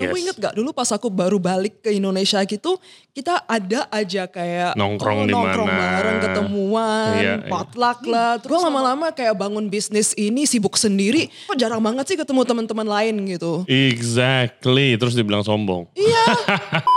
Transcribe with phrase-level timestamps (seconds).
[0.00, 0.22] Kamu Yes.
[0.24, 2.80] inget gak dulu pas aku baru balik ke Indonesia gitu,
[3.12, 5.76] kita ada aja kayak Nongkrong di nongkrong mana.
[5.76, 7.50] bareng, ketemuan, Iya, iya.
[7.52, 8.40] potluck lah.
[8.40, 13.28] Terus lama-lama kayak bangun bisnis ini sibuk sendiri, kok jarang banget sih ketemu teman-teman lain
[13.28, 13.68] gitu.
[13.68, 14.96] Exactly.
[14.96, 15.84] Terus dibilang sombong.
[15.92, 16.24] Iya.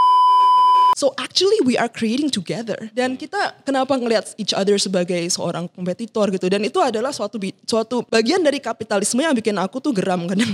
[0.94, 6.30] So actually we are creating together dan kita kenapa ngelihat each other sebagai seorang kompetitor
[6.30, 10.54] gitu dan itu adalah suatu suatu bagian dari kapitalisme yang bikin aku tuh geram kadang.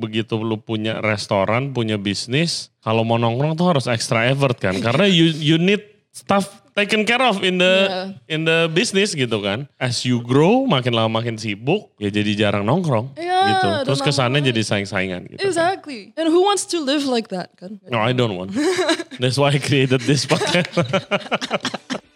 [0.00, 4.72] Begitu lu punya restoran, punya bisnis, kalau mau nongkrong tuh harus extra effort kan.
[4.80, 8.02] Karena you you need stuff taken care of in the Iya.
[8.26, 9.68] in the business gitu kan.
[9.76, 13.68] As you grow, makin lama makin sibuk, ya jadi jarang nongkrong Iya, gitu.
[13.92, 15.38] Terus kesannya jadi saing-saingan gitu.
[15.38, 15.46] kan.
[15.46, 16.16] Exactly.
[16.16, 17.76] And who wants to live like that kan?
[17.86, 18.56] No, I don't want.
[19.22, 20.72] That's why I created this podcast.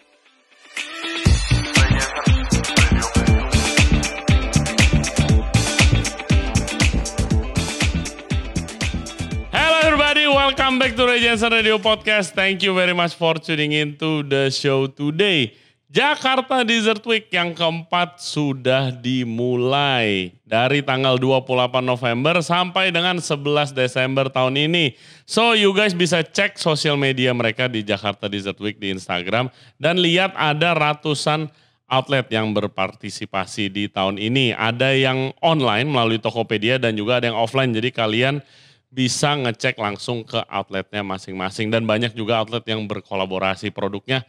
[10.24, 12.32] welcome back to Jensen Radio Podcast.
[12.32, 15.52] Thank you very much for tuning in to the show today.
[15.92, 24.32] Jakarta Desert Week yang keempat sudah dimulai dari tanggal 28 November sampai dengan 11 Desember
[24.32, 24.96] tahun ini.
[25.28, 30.00] So you guys bisa cek sosial media mereka di Jakarta Desert Week di Instagram dan
[30.00, 31.52] lihat ada ratusan
[31.84, 34.56] outlet yang berpartisipasi di tahun ini.
[34.56, 37.76] Ada yang online melalui Tokopedia dan juga ada yang offline.
[37.76, 38.40] Jadi kalian
[38.94, 41.68] bisa ngecek langsung ke outletnya masing-masing.
[41.74, 44.22] Dan banyak juga outlet yang berkolaborasi produknya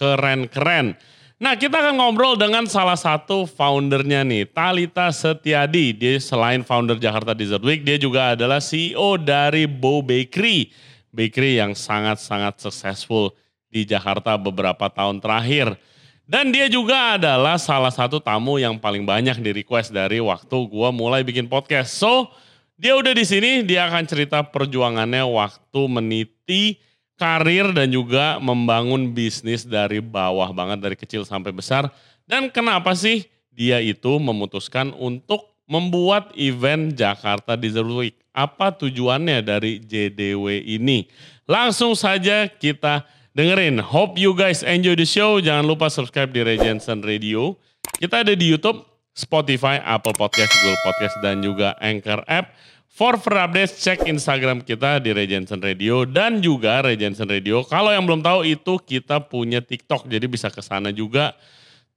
[0.00, 0.96] keren-keren.
[1.36, 5.92] Nah kita akan ngobrol dengan salah satu foundernya nih, Talita Setiadi.
[5.92, 10.72] Dia selain founder Jakarta Desert Week, dia juga adalah CEO dari Bow Bakery.
[11.12, 13.36] Bakery yang sangat-sangat successful
[13.68, 15.76] di Jakarta beberapa tahun terakhir.
[16.24, 20.88] Dan dia juga adalah salah satu tamu yang paling banyak di request dari waktu gua
[20.88, 22.00] mulai bikin podcast.
[22.00, 22.32] So,
[22.76, 26.76] dia udah di sini, dia akan cerita perjuangannya waktu meniti
[27.16, 31.88] karir dan juga membangun bisnis dari bawah banget dari kecil sampai besar.
[32.28, 38.16] Dan kenapa sih dia itu memutuskan untuk membuat event Jakarta Desert Week?
[38.36, 41.08] Apa tujuannya dari JDW ini?
[41.48, 43.80] Langsung saja kita dengerin.
[43.80, 45.40] Hope you guys enjoy the show.
[45.40, 47.56] Jangan lupa subscribe di Ray Jensen Radio.
[47.96, 48.84] Kita ada di YouTube,
[49.16, 52.52] Spotify, Apple Podcast, Google Podcast, dan juga Anchor App.
[52.96, 57.60] For further updates, cek Instagram kita di Ray Jensen Radio dan juga Ray Jensen Radio.
[57.64, 61.36] Kalau yang belum tahu itu kita punya TikTok, jadi bisa ke sana juga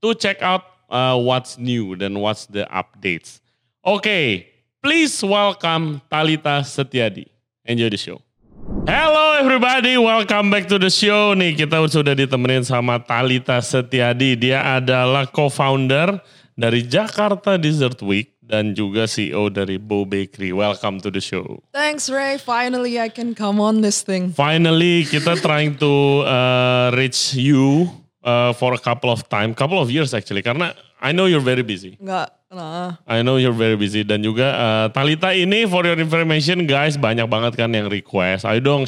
[0.03, 3.39] to check out uh, what's new dan what's the updates.
[3.79, 4.43] Oke,
[4.83, 7.27] please welcome Talita Setiadi.
[7.63, 8.19] Enjoy the show.
[8.83, 11.31] Hello everybody, welcome back to the show.
[11.31, 14.35] Nih kita sudah ditemenin sama Talita Setiadi.
[14.35, 16.19] Dia adalah co-founder
[16.59, 20.51] dari Jakarta Desert Week dan juga CEO dari Bow Bakery.
[20.51, 21.63] Welcome to the show.
[21.71, 24.35] Thanks Ray, finally I can come on this thing.
[24.35, 27.87] Finally, kita trying to uh, reach you
[28.27, 31.63] uh, for a couple of time, couple of years actually, karena I know you're very
[31.63, 31.95] busy.
[31.95, 32.99] Enggak, nah.
[33.07, 37.29] I know you're very busy dan juga uh, Talita ini for your information guys banyak
[37.31, 38.43] banget kan yang request.
[38.43, 38.83] Ayo dong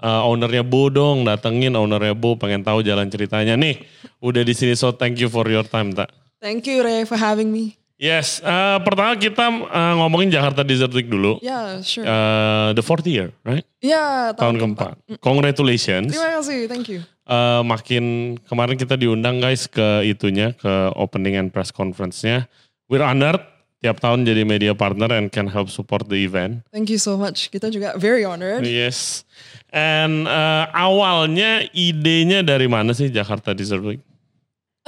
[0.00, 3.76] uh, ownernya Bo dong datengin ownernya Bo pengen tahu jalan ceritanya nih.
[4.24, 6.08] Udah di sini so thank you for your time tak.
[6.40, 7.76] Thank you Ray for having me.
[8.00, 11.36] Yes, uh, pertama kita uh, ngomongin Jakarta Desert Week dulu.
[11.44, 12.08] Yeah, sure.
[12.08, 13.60] Uh, the fourth year, right?
[13.84, 14.96] Ya, Tahun keempat.
[15.20, 16.16] Congratulations.
[16.16, 17.04] Terima kasih, thank you.
[17.30, 22.50] Eh, makin kemarin kita diundang guys ke itunya ke opening and press conference-nya.
[22.90, 23.38] We're honored
[23.78, 26.66] tiap tahun jadi media partner and can help support the event.
[26.74, 27.46] Thank you so much.
[27.54, 28.66] Kita juga very honored.
[28.66, 29.22] Yes.
[29.70, 34.02] And eh, awalnya idenya dari mana sih Jakarta Desert Week?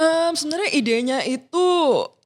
[0.03, 1.65] Em, sebenarnya idenya itu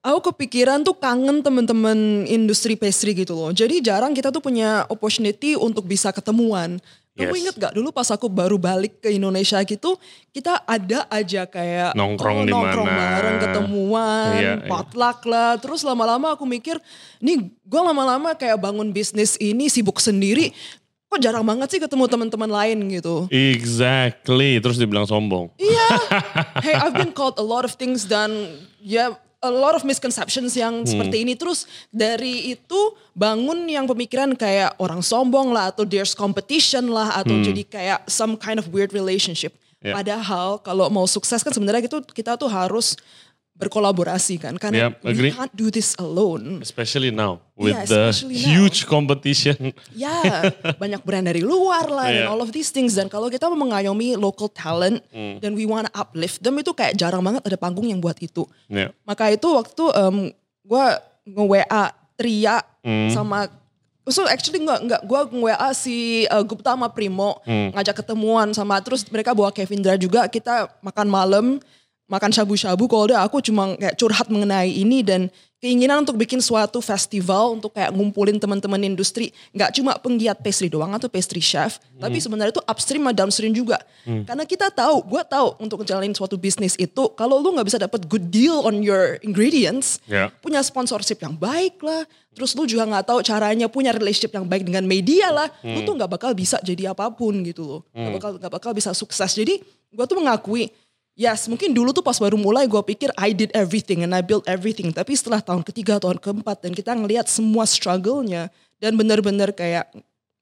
[0.02, 3.54] aku kepikiran tuh kangen teman-teman industri pastry gitu loh.
[3.54, 6.82] Jadi jarang kita tuh punya opportunity untuk bisa ketemuan.
[7.18, 7.42] Kamu Yes.
[7.42, 9.98] inget gak dulu pas aku baru balik ke Indonesia gitu,
[10.30, 14.70] kita ada aja kayak Nongkrong di nongkrong bareng, ketemuan, Iya, iya.
[14.70, 15.58] potluck lah.
[15.58, 16.78] Terus lama-lama aku mikir,
[17.18, 20.54] nih gue lama-lama kayak bangun bisnis ini sibuk sendiri.
[21.08, 23.32] Kok jarang banget sih ketemu teman-teman lain gitu.
[23.32, 24.60] Exactly.
[24.60, 25.48] Terus dibilang sombong.
[25.56, 25.88] Iya.
[26.66, 30.84] hey, I've been called a lot of things dan ya a lot of misconceptions yang
[30.84, 30.90] Hmm.
[30.90, 31.40] seperti ini.
[31.40, 32.80] Terus dari itu
[33.14, 38.36] bangun yang pemikiran kayak orang sombong lah atau there's competition lah atau jadi kayak some
[38.36, 39.56] kind of weird relationship.
[39.80, 39.94] Hmm.
[39.94, 39.94] Ya.
[39.96, 43.00] Padahal kalau mau sukses kan sebenarnya gitu kita tuh harus
[43.58, 45.30] berkolaborasi kan karena Yep, agree.
[45.30, 46.62] we can't do this alone.
[46.62, 48.30] Especially now with Yeah, the now.
[48.30, 49.74] huge competition.
[49.92, 52.30] Ya, banyak brand dari luar lah dan Iya.
[52.30, 52.94] all of these things.
[52.94, 55.42] Dan kalau kita mau mengayomi local talent Hmm.
[55.42, 58.46] dan we wanna uplift them itu kayak jarang banget ada panggung yang buat itu.
[58.70, 58.94] Ya.
[59.04, 60.16] Maka itu waktu em,
[60.62, 60.86] gue
[61.26, 61.84] nge-WA
[62.14, 63.10] Tria Hmm.
[63.10, 63.50] sama
[64.08, 69.04] So actually nggak nggak gue WA si uh, Gupta sama Primo ngajak ketemuan sama terus
[69.12, 71.46] mereka bawa Kevindra juga kita makan malam
[72.08, 75.28] makan shabu-shabu kalau udah aku cuma kayak curhat mengenai ini dan
[75.58, 79.34] keinginan untuk bikin suatu festival untuk kayak ngumpulin teman-teman industri.
[79.52, 83.82] Nggak cuma penggiat pastry doang atau pastry chef tapi sebenarnya itu upstream sama downstream juga.
[84.06, 88.08] Karena kita tahu gue tahu untuk ngejalanin suatu bisnis itu kalau lu nggak bisa dapat
[88.08, 90.32] good deal on your ingredients Ya.
[90.40, 92.08] punya sponsorship yang baik lah.
[92.38, 95.50] Terus lu juga nggak tahu caranya punya relationship yang baik dengan media lah.
[95.66, 97.82] Lu tuh nggak bakal bisa jadi apa pun gitu loh.
[97.92, 99.34] Nggak bakal nggak bakal bisa sukses.
[99.34, 99.58] Jadi
[99.90, 100.70] gue tuh mengakui
[101.18, 104.46] Yes, mungkin dulu tuh pas baru mulai gue pikir I did everything and I built
[104.46, 104.94] everything.
[104.94, 109.90] Tapi setelah tahun ketiga, tahun keempat dan kita ngelihat semua struggle-nya dan benar-benar kayak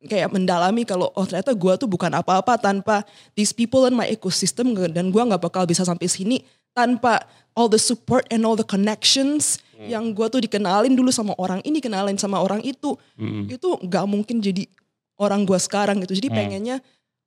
[0.04, 3.08] kayak mendalami kalau oh ternyata gue tuh bukan apa-apa tanpa
[3.40, 6.44] these people in my ecosystem dan gue nggak bakal bisa sampai sini
[6.76, 7.24] tanpa
[7.56, 11.80] all the support and all the connections yang gue tuh dikenalin dulu sama orang ini
[11.80, 13.00] kenalin sama orang itu.
[13.48, 14.68] Itu nggak mungkin jadi
[15.16, 16.20] orang gue sekarang gitu.
[16.20, 16.84] Jadi pengennya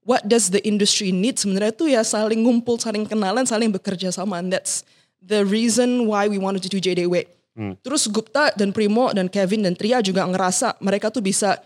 [0.08, 4.40] what does the industry need sebenarnya itu ya saling ngumpul, saling kenalan, saling bekerja sama.
[4.40, 4.80] And that's
[5.20, 7.28] the reason why we wanted to do JDW.
[7.84, 11.58] Terus Gupta dan Primo dan Kevin dan Tria juga ngerasa mereka tuh bisa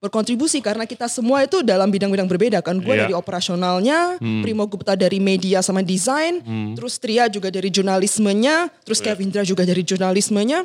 [0.00, 2.78] berkontribusi karena kita semua itu dalam bidang-bidang berbeda kan.
[2.80, 3.04] Gue Iya.
[3.04, 4.16] dari operasionalnya,
[4.46, 6.40] Primo Gupta dari media sama desain,
[6.72, 10.64] terus Tria juga dari jurnalismenya, terus Kevindra juga dari jurnalismenya.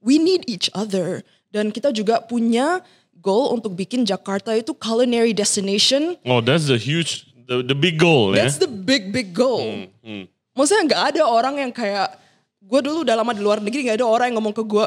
[0.00, 1.20] We need each other.
[1.50, 2.80] Dan kita juga punya
[3.20, 8.32] goal untuk bikin Jakarta itu culinary destination Oh, that's the huge, the, the big goal
[8.32, 8.64] That's ya.
[8.64, 9.86] the big big goal.
[10.00, 12.16] Hmm, Maksudnya nggak ada orang yang kayak
[12.60, 14.86] gue dulu udah lama di luar negeri nggak ada orang yang ngomong ke gue,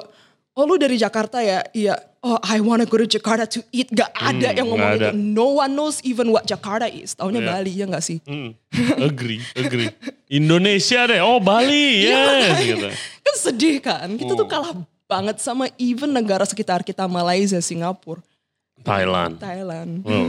[0.54, 1.64] oh lu dari Jakarta ya?
[1.72, 1.96] Iya.
[2.24, 3.92] Oh I wanna go to Jakarta to eat.
[3.92, 5.08] Gak ada yang ngomong Hmm, itu.
[5.12, 7.14] No one knows even what Jakarta is.
[7.14, 7.50] Taunya Iya.
[7.52, 8.24] Bali ya nggak sih?
[8.24, 8.56] Hmm,
[8.98, 9.92] agree, agree.
[10.30, 12.24] Indonesia deh, oh Bali, Iya, yes.
[12.48, 12.64] makanya.
[12.64, 12.88] gitu.
[13.20, 14.08] Kan sedih kan?
[14.16, 14.40] Kita Hmm.
[14.40, 14.72] tuh kalah
[15.14, 18.26] banget sama even negara sekitar kita Malaysia, Singapura,
[18.84, 19.40] Thailand.
[19.40, 20.04] Thailand.
[20.04, 20.26] Oh,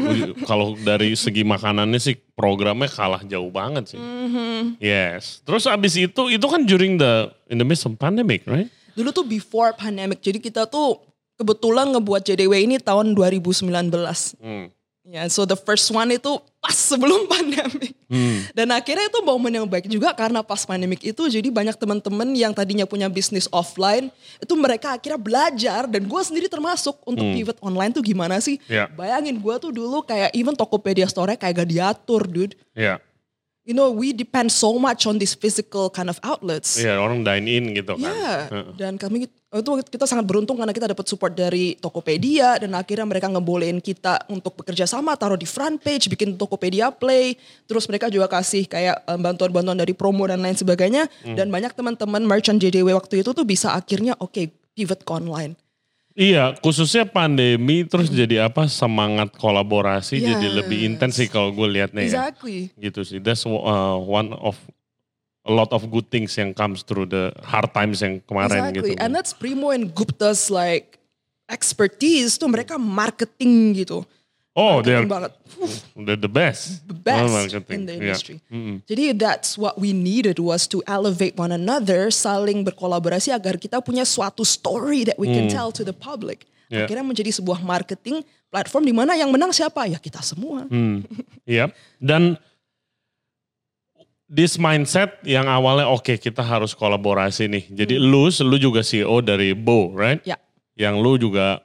[0.47, 4.01] kalau dari segi makanannya sih programnya kalah jauh banget sih.
[4.01, 4.79] Mm-hmm.
[4.79, 5.43] Yes.
[5.43, 8.71] Terus abis itu itu kan during the in the midst of pandemic, right?
[8.95, 10.23] Dulu tuh before pandemic.
[10.23, 11.03] Jadi kita tuh
[11.35, 13.75] kebetulan ngebuat JDW ini tahun 2019.
[14.39, 14.71] Hmm.
[15.05, 16.33] Ya, so the first one itu
[16.65, 17.93] pas sebelum pandemic.
[18.57, 22.57] Dan akhirnya itu momen yang baik juga karena pas pandemic itu jadi banyak teman-teman yang
[22.57, 24.09] tadinya punya bisnis offline
[24.41, 28.57] itu mereka akhirnya belajar dan gue sendiri termasuk untuk pivot online tuh gimana sih?
[28.65, 28.89] Ya.
[28.89, 32.57] Bayangin gue tuh dulu kayak even Tokopedia store kayak gak diatur dude.
[32.73, 32.97] Ya,
[33.65, 36.77] You know, we depend so much on these physical kind of outlets.
[36.77, 38.13] iya orang dine in gitu kan.
[38.13, 38.67] Iya, Heeh.
[38.77, 43.25] dan kami itu kita sangat beruntung karena kita dapat support dari Tokopedia dan akhirnya mereka
[43.25, 48.29] ngebolehin kita untuk bekerja sama, taruh di front page, bikin Tokopedia Play, terus mereka juga
[48.29, 51.33] kasih kayak em, bantuan-bantuan dari promo dan lain sebagainya Hmm.
[51.33, 54.45] dan banyak teman-teman merchant JDW waktu itu tuh bisa akhirnya oke
[54.77, 55.57] pivot ke online.
[56.15, 60.57] Iya, khususnya pandemi terus jadi apa semangat kolaborasi jadi Yes.
[60.63, 62.31] lebih intens sih kalau gue liatnya ya.
[62.31, 62.71] Exactly.
[62.79, 63.19] Gitu sih.
[63.19, 64.55] That's uh, one of
[65.43, 68.95] a lot of good things yang comes through the hard times yang kemarin exactly.
[68.95, 69.03] gitu.
[69.03, 71.03] And that's Primo and Gupta's like
[71.51, 74.07] expertise tuh mereka marketing gitu.
[74.55, 75.33] Oh, they're, Marketing banget.
[76.07, 76.87] they're the best.
[76.87, 78.01] the best Oh, in the Iya.
[78.01, 78.37] industry.
[78.51, 78.83] Mm-mm.
[78.87, 84.07] Jadi that's what we needed was to elevate one another, saling berkolaborasi agar kita punya
[84.07, 86.47] suatu story that we can tell to the public.
[86.71, 86.87] Yeah.
[86.87, 89.85] Akhirnya menjadi sebuah marketing platform di mana yang menang siapa?
[89.91, 90.65] Ya kita semua.
[90.71, 91.03] Hmm.
[91.45, 91.75] Iya.
[91.99, 92.39] Dan
[94.31, 97.65] this mindset yang awalnya oke kita harus kolaborasi nih.
[97.71, 100.23] Jadi lu, lu juga CEO dari Bo, right?
[100.25, 100.39] Ya.
[100.75, 101.63] Yang lu juga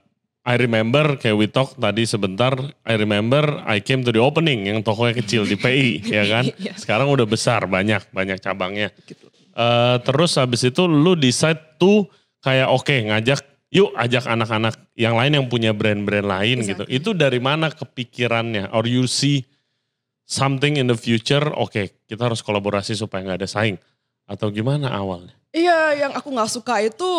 [0.50, 4.82] I remember kayak we talk tadi sebentar, I remember I came to the opening yang
[4.82, 6.50] tokonya kecil di PI, ya kan?
[6.50, 6.74] Iya.
[6.74, 8.90] Sekarang udah besar, banyak, banyak cabangnya.
[9.06, 9.30] Gitu.
[9.54, 12.10] Eh, terus habis itu lu decide tuh
[12.42, 16.82] kayak oke ngajak, yuk ajak anak-anak yang lain yang punya brand-brand lain gitu.
[16.82, 16.98] Exactly.
[16.98, 18.74] Itu dari mana kepikirannya?
[18.74, 19.46] Or you see
[20.26, 23.78] something in the future, oke kita harus kolaborasi supaya nggak ada saing.
[24.26, 25.38] Atau gimana awalnya?
[25.54, 27.10] Iya, yang aku nggak suka itu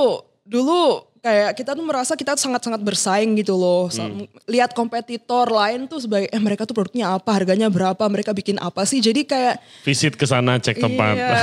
[0.51, 3.87] dulu kayak kita tuh merasa kita sangat-sangat bersaing gitu loh.
[3.87, 4.09] Sa-
[4.49, 8.83] Lihat kompetitor lain tuh sebagai eh mereka tuh produknya apa, harganya berapa, mereka bikin apa
[8.83, 8.99] sih.
[8.99, 11.15] Jadi kayak Visit ke sana cek tempat.
[11.15, 11.37] Iya.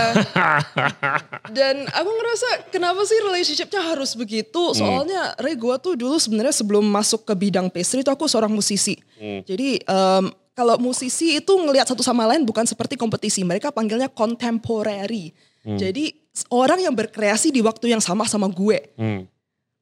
[1.57, 4.73] Dan aku ngerasa kenapa sih relationshipnya harus begitu?
[4.73, 8.97] Soalnya Ray gue tuh dulu sebenarnya sebelum masuk ke bidang pastry itu aku seorang musisi.
[9.45, 13.45] Jadi em, kalau musisi itu ngelihat satu sama lain bukan seperti kompetisi.
[13.45, 15.31] Mereka panggilnya contemporary.
[15.67, 18.77] Jadi orang yang berkreasi di waktu yang sama sama gue.
[18.99, 19.25] Hmm.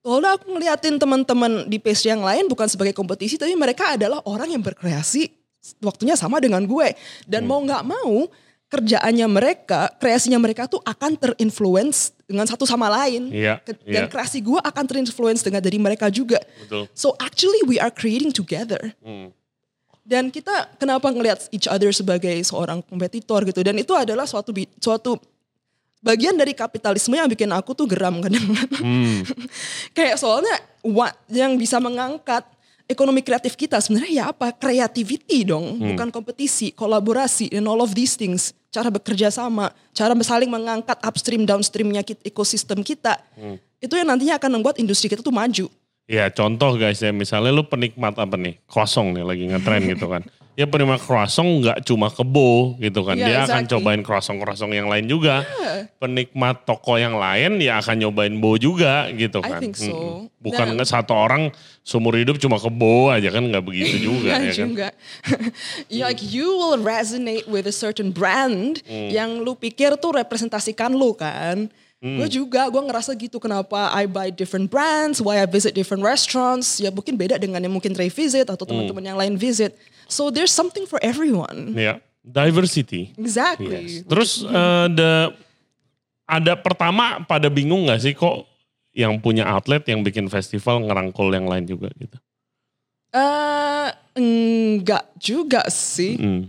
[0.05, 4.61] Aku ngeliatin teman-teman di pastry yang lain bukan sebagai kompetisi, tapi mereka adalah orang yang
[4.61, 5.33] berkreasi
[5.81, 6.93] waktunya sama dengan gue.
[7.25, 8.29] Dan mau nggak mau,
[8.69, 13.33] kerjaannya mereka, kreasinya mereka tuh akan terinfluence dengan satu sama lain.
[13.33, 14.11] Iya, Ke- Dan iya.
[14.11, 16.37] kreasi gue akan terinfluence dengan dari mereka juga.
[16.61, 16.85] Betul.
[16.93, 18.93] So actually we are creating together.
[19.01, 19.33] Hmm.
[20.05, 23.65] Dan kita kenapa ngelihat each other sebagai seorang kompetitor gitu.
[23.65, 25.17] Dan itu adalah suatu suatu
[26.05, 28.45] bagian dari kapitalisme yang bikin aku tuh geram kadang.
[28.77, 29.25] Hmm.
[29.97, 30.53] Kayak soalnya
[30.85, 32.45] what yang bisa mengangkat
[32.85, 34.53] ekonomi kreatif kita sebenarnya ya apa?
[34.53, 35.97] Creativity dong, Hmm.
[35.97, 38.53] bukan kompetisi, kolaborasi and all of these things.
[38.69, 43.17] Cara bekerja sama, cara saling mengangkat upstream downstreamnya ekosistem kita.
[43.33, 43.57] Hmm.
[43.81, 45.65] Itu yang nantinya akan membuat industri kita tuh maju.
[46.05, 50.21] Ya contoh guys ya misalnya lu penikmat apa nih croissant nih lagi ngetren gitu kan.
[50.55, 53.13] Ya penikmat croissant nggak cuma kebo gitu kan.
[53.13, 53.71] Iya, Dia akan exactly.
[53.75, 55.43] cobain croissant-croissant yang lain juga.
[55.95, 59.59] Penikmat toko yang lain ya akan nyobain bo juga gitu I kan.
[59.59, 59.91] think so.
[59.91, 60.31] Mm-mm.
[60.39, 64.67] Bukan nggak satu orang seumur hidup cuma kebo aja kan nggak begitu juga ya kan.
[64.67, 64.89] juga.
[65.91, 69.09] Ya, like you will resonate with a certain brand Hmm.
[69.09, 71.67] yang lu pikir tuh representasikan lu kan.
[72.05, 72.21] Hmm.
[72.21, 76.77] Gue juga, gue ngerasa gitu kenapa I buy different brands, why I visit different restaurants.
[76.77, 78.85] Ya mungkin beda dengan yang mungkin Ray visit atau Hmm.
[78.85, 79.73] teman-teman yang lain visit.
[80.05, 81.73] So there's something for everyone.
[81.73, 83.09] Ya diversity.
[83.17, 84.05] Exactly.
[84.05, 84.05] Yes.
[84.05, 85.33] Terus eh, the
[86.29, 88.45] ada pertama pada bingung nggak sih kok
[88.93, 92.21] yang punya outlet yang bikin festival ngerangkul yang lain juga gitu.
[93.17, 96.21] Eh, enggak juga sih.
[96.21, 96.43] Mm.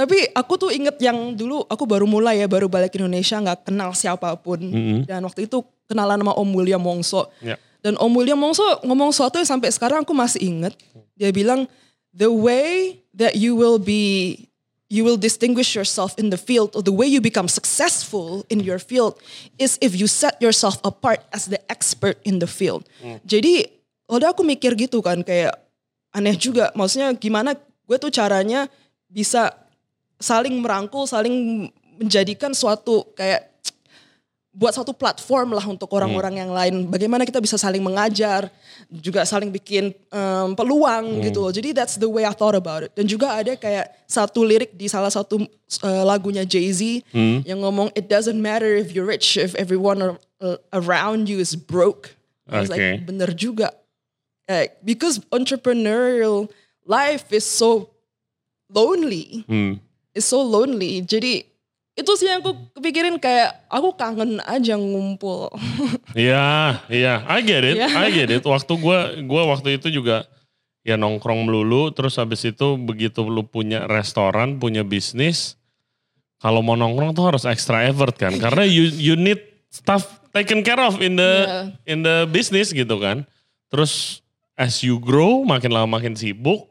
[0.00, 3.92] Tapi aku tuh inget yang dulu aku baru mulai ya, baru balik Indonesia nggak kenal
[3.92, 4.56] siapa pun.
[4.56, 5.04] Mm-mm.
[5.04, 7.28] Dan waktu itu kenalan sama Om William Wongso.
[7.44, 7.60] Ya.
[7.84, 10.72] Dan Om William Wongso ngomong sesuatu yang sampai sekarang aku masih inget.
[11.20, 11.68] Dia bilang,
[12.16, 14.48] the way that you will be,
[14.88, 18.80] you will distinguish yourself in the field, or the way you become successful in your
[18.80, 19.20] field,
[19.60, 22.88] is if you set yourself apart as the expert in the field.
[23.28, 23.68] Jadi,
[24.08, 25.60] udah aku mikir gitu kan, kayak
[26.16, 26.72] aneh juga.
[26.72, 28.64] Maksudnya gimana gue tuh caranya
[29.04, 29.59] bisa
[30.20, 33.48] saling merangkul, saling menjadikan suatu kayak
[34.50, 36.74] buat suatu platform lah untuk orang-orang yang lain.
[36.90, 38.50] Bagaimana kita bisa saling mengajar,
[38.90, 41.38] juga saling bikin em, peluang gitu.
[41.38, 41.54] loh.
[41.54, 42.90] Jadi that's the way I thought about it.
[42.98, 45.38] Dan juga ada kayak satu lirik di salah satu
[45.86, 46.82] eh, lagunya Jay-Z
[47.46, 51.54] yang ngomong it doesn't matter if you're rich if everyone ar- uh, around you is
[51.54, 52.18] broke.
[52.50, 52.66] Okay.
[52.66, 53.70] like bener juga.
[54.50, 56.50] Like, because entrepreneurial
[56.82, 57.94] life is so
[58.66, 59.78] lonely Hmm.
[60.12, 61.00] Is so lonely.
[61.00, 61.44] Jadi
[61.94, 65.50] itu sih yang aku kepikirin kayak aku kangen aja ngumpul.
[66.10, 67.86] Iya, iya, I get it, Iya.
[67.94, 68.42] I get it.
[68.42, 70.26] Waktu gua gua waktu itu juga
[70.82, 75.54] ya nongkrong melulu, terus habis itu begitu lu punya restoran, punya bisnis,
[76.40, 79.38] kalau mau nongkrong tuh harus extra effort kan, karena you you need
[79.70, 81.60] stuff taken care of in the Iya.
[81.86, 83.22] in the business gitu kan.
[83.70, 84.18] Terus
[84.58, 86.69] as you grow, makin lama makin sibuk,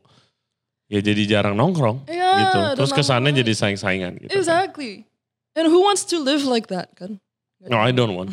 [0.89, 2.59] ya jadi jarang nongkrong Iya, gitu.
[2.81, 4.33] Terus kesannya jadi saing-saingan gitu.
[4.33, 4.37] kan.
[4.41, 5.05] exactly.
[5.53, 7.21] And who wants to live like that kan?
[7.59, 8.31] No, I don't want.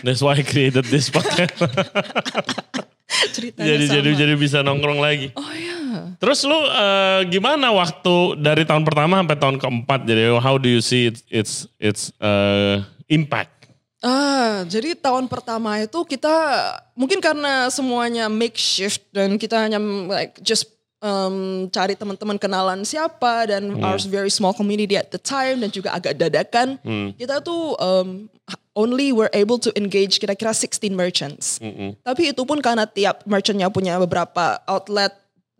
[0.00, 1.52] That's why I created this podcast.
[3.36, 3.94] Ceritanya jadi sama.
[4.00, 5.28] jadi jadi bisa nongkrong lagi.
[5.36, 6.16] Oh ya.
[6.18, 10.00] Terus lu eh, gimana waktu dari tahun pertama sampai tahun keempat?
[10.08, 12.80] Jadi how do you see its its its eh,
[13.12, 13.68] impact?
[14.00, 16.32] Ah, jadi tahun pertama itu kita
[16.92, 20.68] mungkin karena semuanya makeshift dan kita hanya like just
[21.04, 25.92] um, cari teman-teman kenalan siapa dan our very small community at the time dan juga
[25.92, 26.80] agak dadakan.
[27.20, 28.32] Kita tuh um,
[28.72, 31.60] only were able to engage kira-kira 16 merchants.
[32.00, 35.12] Tapi itu pun karena tiap merchantnya punya beberapa outlet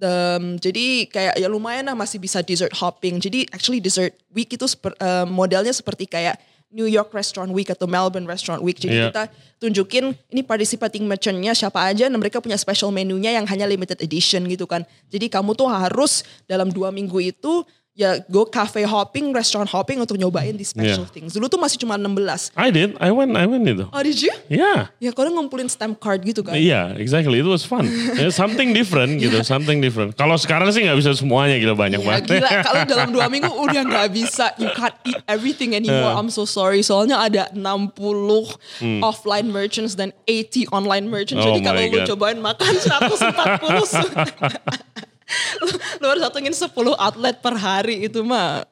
[0.05, 3.23] Um, jadi kayak ya lumayan lah masih bisa dessert hopping.
[3.23, 6.37] Jadi actually dessert week itu seper- um, modelnya seperti kayak
[6.75, 8.75] New York Restaurant Week atau Melbourne Restaurant Week.
[8.75, 9.09] Jadi Iya.
[9.14, 9.23] kita
[9.62, 14.43] tunjukin ini participating merchantnya siapa aja dan mereka punya special menunya yang hanya limited edition
[14.50, 14.83] gitu kan.
[15.09, 17.62] Jadi kamu tuh harus dalam dua minggu itu
[17.95, 21.15] ya go cafe hopping, restaurant hopping untuk nyobain di special Iya.
[21.15, 21.31] things.
[21.31, 22.51] Dulu tuh masih cuma 16.
[22.59, 23.87] I did, I went, I went itu.
[23.87, 24.35] Oh did you?
[24.51, 24.91] Yeah.
[24.99, 26.59] Ya kalau ngumpulin stamp card gitu kan.
[26.59, 27.39] Iya, exactly.
[27.39, 27.87] It was fun.
[28.19, 30.15] Yeah, something different gitu, something different.
[30.15, 32.23] Kalau sekarang sih nggak bisa semuanya gila banyak Ya banget.
[32.35, 34.51] gila, kalau dalam dua minggu udah nggak bisa.
[34.59, 36.19] You can't eat everything anymore.
[36.19, 36.83] I'm so sorry.
[36.83, 37.95] Soalnya ada 60
[39.01, 41.47] offline merchants dan 80 online merchants.
[41.47, 41.47] Hmm.
[41.47, 45.07] Oh Jadi kalau lu cobain makan 140.
[46.00, 48.64] lu harus datengin 10 outlet per hari itu mah.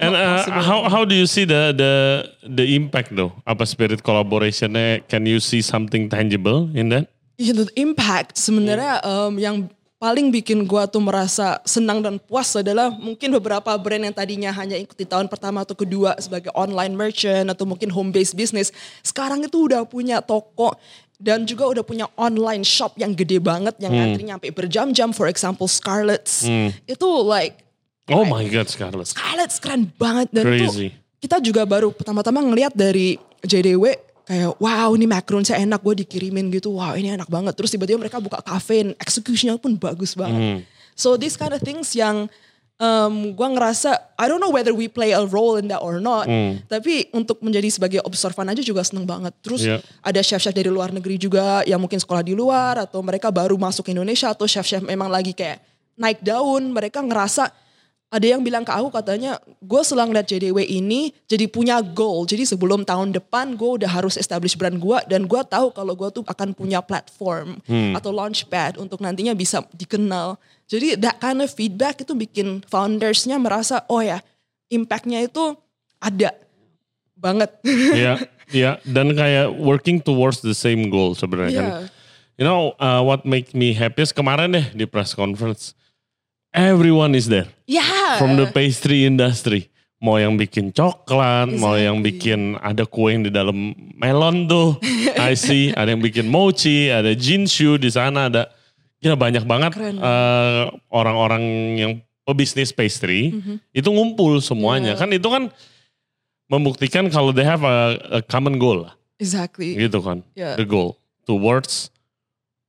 [0.00, 1.92] And uh, how how do you see the the
[2.40, 3.36] the impact though?
[3.44, 5.04] Apa spirit collaborationnya?
[5.04, 7.12] Can you see something tangible in that?
[7.36, 9.36] Ya, the impact sebenarnya Hmm.
[9.36, 9.56] em, yang
[10.00, 14.80] paling bikin gua tuh merasa senang dan puas adalah mungkin beberapa brand yang tadinya hanya
[14.80, 18.72] ikuti tahun pertama atau kedua sebagai online merchant atau mungkin home based business
[19.04, 20.80] sekarang itu udah punya toko
[21.20, 24.00] dan juga udah punya online shop yang gede banget yang Hmm.
[24.02, 26.48] ngantri nyampe berjam-jam for example Scarlett's
[26.84, 27.60] itu like
[28.10, 29.06] Oh my God, Scarlett.
[29.06, 30.34] Scarlett's keren banget.
[30.34, 30.90] Dan Crazy.
[30.90, 33.14] itu kita juga baru pertama-tama ngelihat dari
[33.46, 33.86] JDW
[34.26, 36.74] kayak wow ini macaronnya enak gue dikirimin gitu.
[36.74, 37.54] Wow ini enak banget.
[37.54, 40.66] Terus tiba-tiba mereka buka cafe and executionnya pun bagus banget.
[40.98, 42.26] So this kind of things yang
[42.80, 46.24] um, gue ngerasa I don't know whether we play a role in that or not
[46.66, 49.84] tapi untuk menjadi sebagai observan aja juga seneng banget terus Iya.
[50.00, 53.86] ada chef-chef dari luar negeri juga yang mungkin sekolah di luar atau mereka baru masuk
[53.86, 55.60] ke Indonesia atau chef-chef memang lagi kayak
[55.94, 57.52] naik daun mereka ngerasa
[58.10, 62.42] ada yang bilang ke aku katanya gue selang lihat JDW ini jadi punya goal jadi
[62.42, 66.26] sebelum tahun depan gue udah harus establish brand gue dan gue tahu kalau gue tuh
[66.26, 67.62] akan punya platform
[67.94, 70.34] atau launchpad untuk nantinya bisa dikenal
[70.66, 74.18] jadi that kind of feedback itu bikin foundersnya merasa oh ya
[74.74, 75.54] impactnya itu
[76.02, 76.34] ada
[77.20, 77.50] banget
[77.94, 78.16] Iya,
[78.58, 78.70] iya.
[78.82, 81.68] Dan kayak working towards the same goal sebenarnya kan.
[81.68, 81.78] Iya.
[82.40, 85.76] You know uh, what make me happiest kemarin deh di press conference.
[86.50, 89.70] Everyone is there ya from the pastry industry.
[90.00, 92.08] Mau yang bikin coklat, mau yang Exactly.
[92.08, 94.80] bikin ada kue yang di dalam melon tuh.
[95.20, 98.48] I see, ada yang bikin mochi, ada jinshu di sana ada.
[99.00, 101.44] Ya banyak banget uh, orang-orang
[101.76, 101.92] yang
[102.24, 103.32] pebisnis pastry
[103.72, 104.96] itu ngumpul semuanya.
[104.96, 105.00] Iya.
[105.04, 105.52] Kan itu kan
[106.50, 108.82] membuktikan kalau they have a, a common goal
[109.22, 110.58] exactly gitu kan Yeah.
[110.58, 111.94] the goal towards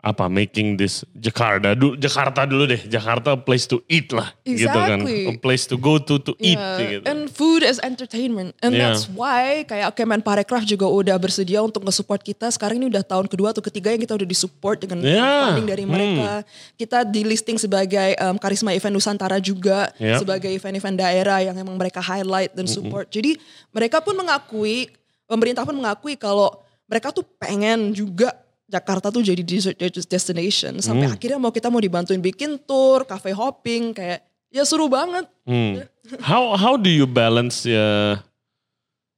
[0.01, 4.65] apa making this Jakarta dulu Jakarta dulu deh Jakarta a place to eat lah gitu
[4.65, 5.29] kan Exactly.
[5.29, 8.57] a place to go to to eat Yeah, gitu And food is entertainment.
[8.65, 8.97] And Yeah.
[8.97, 12.49] that's why kayak Kemenparekraf juga udah bersedia untuk nge-support kita.
[12.49, 15.53] Sekarang ini udah tahun kedua atau ketiga yang kita udah disupport dengan Yeah.
[15.53, 15.93] funding dari Hmm.
[15.93, 16.31] mereka.
[16.73, 19.93] Kita di listing sebagai um, Karisma Event Nusantara juga.
[20.01, 20.17] Yeah.
[20.17, 23.13] Sebagai event-event daerah yang emang mereka highlight dan support.
[23.13, 23.37] Jadi
[23.69, 24.89] mereka pun mengakui,
[25.29, 26.49] pemerintah pun mengakui kalau
[26.89, 28.33] mereka tuh pengen juga
[28.71, 29.75] Jakarta tuh jadi dessert
[30.07, 30.79] destination.
[30.79, 31.15] Sampai Hmm.
[31.19, 33.91] akhirnya mau kita mau dibantuin bikin tour, cafe hopping.
[33.91, 35.27] Kayak ya seru banget.
[35.43, 35.83] Hmm.
[36.27, 38.19] how how do you balance ya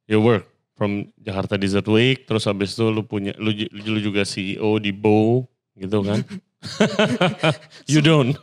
[0.09, 4.77] your work from Jakarta Dessert Week terus habis itu lu punya lu, lu juga CEO
[4.81, 6.21] di Bow gitu kan
[7.91, 8.35] you don't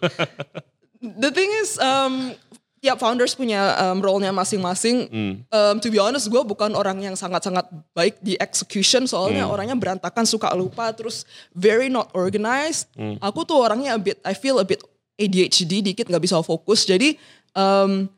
[1.00, 2.36] The thing is, um,
[2.80, 4.96] tiap founders punya um, role-nya masing-masing.
[5.12, 5.32] Hmm.
[5.52, 9.52] Um, to be honest, gue bukan orang yang sangat-sangat baik di execution, soalnya Hmm.
[9.52, 12.88] orangnya berantakan, suka lupa, terus very not organized.
[12.96, 13.20] Hmm.
[13.20, 14.80] Aku tuh orangnya a bit, I feel a bit
[15.20, 16.88] ADHD, dikit nggak bisa fokus.
[16.88, 17.20] Jadi,
[17.52, 18.08] um,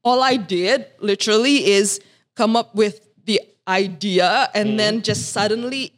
[0.00, 2.00] all I did literally is
[2.32, 4.80] come up with the idea and Hmm.
[4.80, 5.93] then just suddenly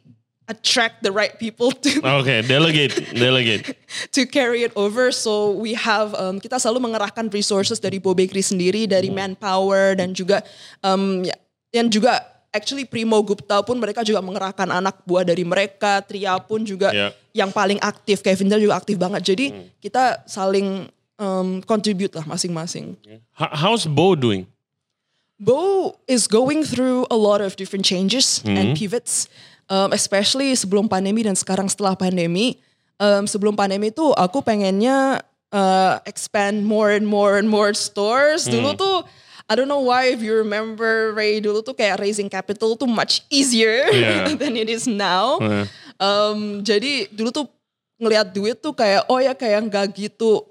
[0.47, 3.75] attract the right people to Oke, delegate, delegate.
[4.15, 5.11] to carry it over.
[5.11, 10.11] So we have um, kita selalu mengerahkan resources dari Bo Bakery sendiri, dari manpower dan
[10.11, 10.41] juga
[10.81, 11.35] um, ya,
[11.69, 16.63] dan juga actually Primo Gupta pun mereka juga mengerahkan anak buah dari mereka, Tria pun
[16.63, 17.11] juga Ya.
[17.35, 19.21] yang paling aktif, Kevin juga aktif banget.
[19.27, 19.45] Jadi
[19.77, 20.87] kita saling
[21.19, 22.95] um, contribute lah masing-masing.
[23.35, 24.47] How- How's Bo doing?
[25.37, 29.29] Bo is going through a lot of different changes and pivots,
[29.67, 32.59] um, especially sebelum pandemi dan sekarang setelah pandemi.
[32.97, 35.21] Um, sebelum pandemi itu aku pengennya
[35.53, 38.49] uh, expand more and more and more stores.
[38.49, 39.05] Dulu tuh
[39.47, 43.23] I don't know why if you remember Ray dulu tuh kayak raising capital tuh much
[43.31, 44.35] easier Yeah.
[44.41, 45.39] than it is now.
[45.39, 45.65] Yeah.
[46.01, 47.45] Um, jadi dulu tuh
[47.97, 50.45] ngelihat duit tuh kayak oh ya kayak nggak gitu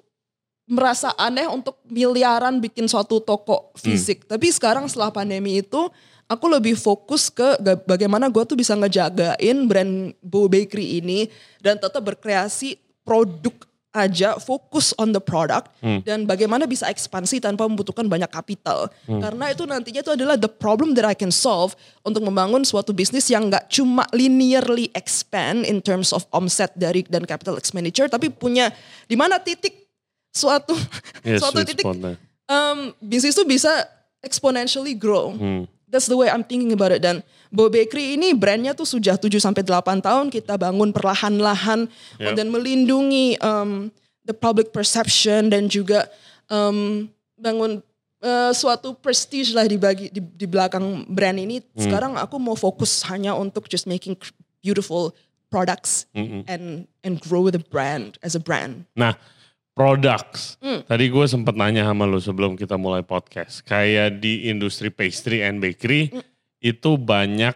[0.66, 4.26] merasa aneh untuk miliaran bikin suatu toko fisik.
[4.26, 5.86] Tapi sekarang setelah pandemi itu
[6.26, 11.30] aku lebih fokus ke ga- bagaimana gue tuh bisa ngejagain brand Bo Bakery ini
[11.62, 13.54] dan tetap berkreasi produk
[13.96, 15.72] aja fokus on the product
[16.04, 20.92] dan bagaimana bisa ekspansi tanpa membutuhkan banyak kapital karena itu nantinya itu adalah the problem
[20.92, 21.72] that I can solve
[22.04, 27.24] untuk membangun suatu bisnis yang nggak cuma linearly expand in terms of omset dari dan
[27.24, 28.68] capital expenditure tapi punya
[29.08, 29.88] di mana titik
[30.28, 30.76] suatu
[31.24, 31.88] Yeah, suatu titik
[32.52, 33.72] um, bisnis itu bisa
[34.20, 35.32] exponentially grow.
[35.32, 35.64] Hmm.
[35.86, 37.00] That's the way I'm thinking about it.
[37.00, 37.22] Dan
[37.54, 41.86] Bo Bakery ini brandnya tuh sudah 7 sampai 8 tahun kita bangun perlahan-lahan
[42.18, 42.34] Yep.
[42.34, 43.88] dan melindungi um,
[44.26, 46.10] the public perception dan juga
[46.50, 47.06] um,
[47.38, 47.78] bangun
[48.18, 51.62] uh, suatu prestige lah di, bagi, di, di belakang brand ini.
[51.62, 51.78] Hmm.
[51.78, 54.18] Sekarang aku mau fokus hanya untuk just making
[54.58, 55.14] beautiful
[55.46, 56.10] products
[56.50, 58.82] and and grow the brand as a brand.
[58.98, 59.14] Nah,
[59.76, 60.56] products.
[60.64, 60.80] Hmm.
[60.88, 63.60] Tadi gue sempat nanya sama lu sebelum kita mulai podcast.
[63.60, 66.24] Kayak di industri pastry and bakery Hmm.
[66.64, 67.52] itu banyak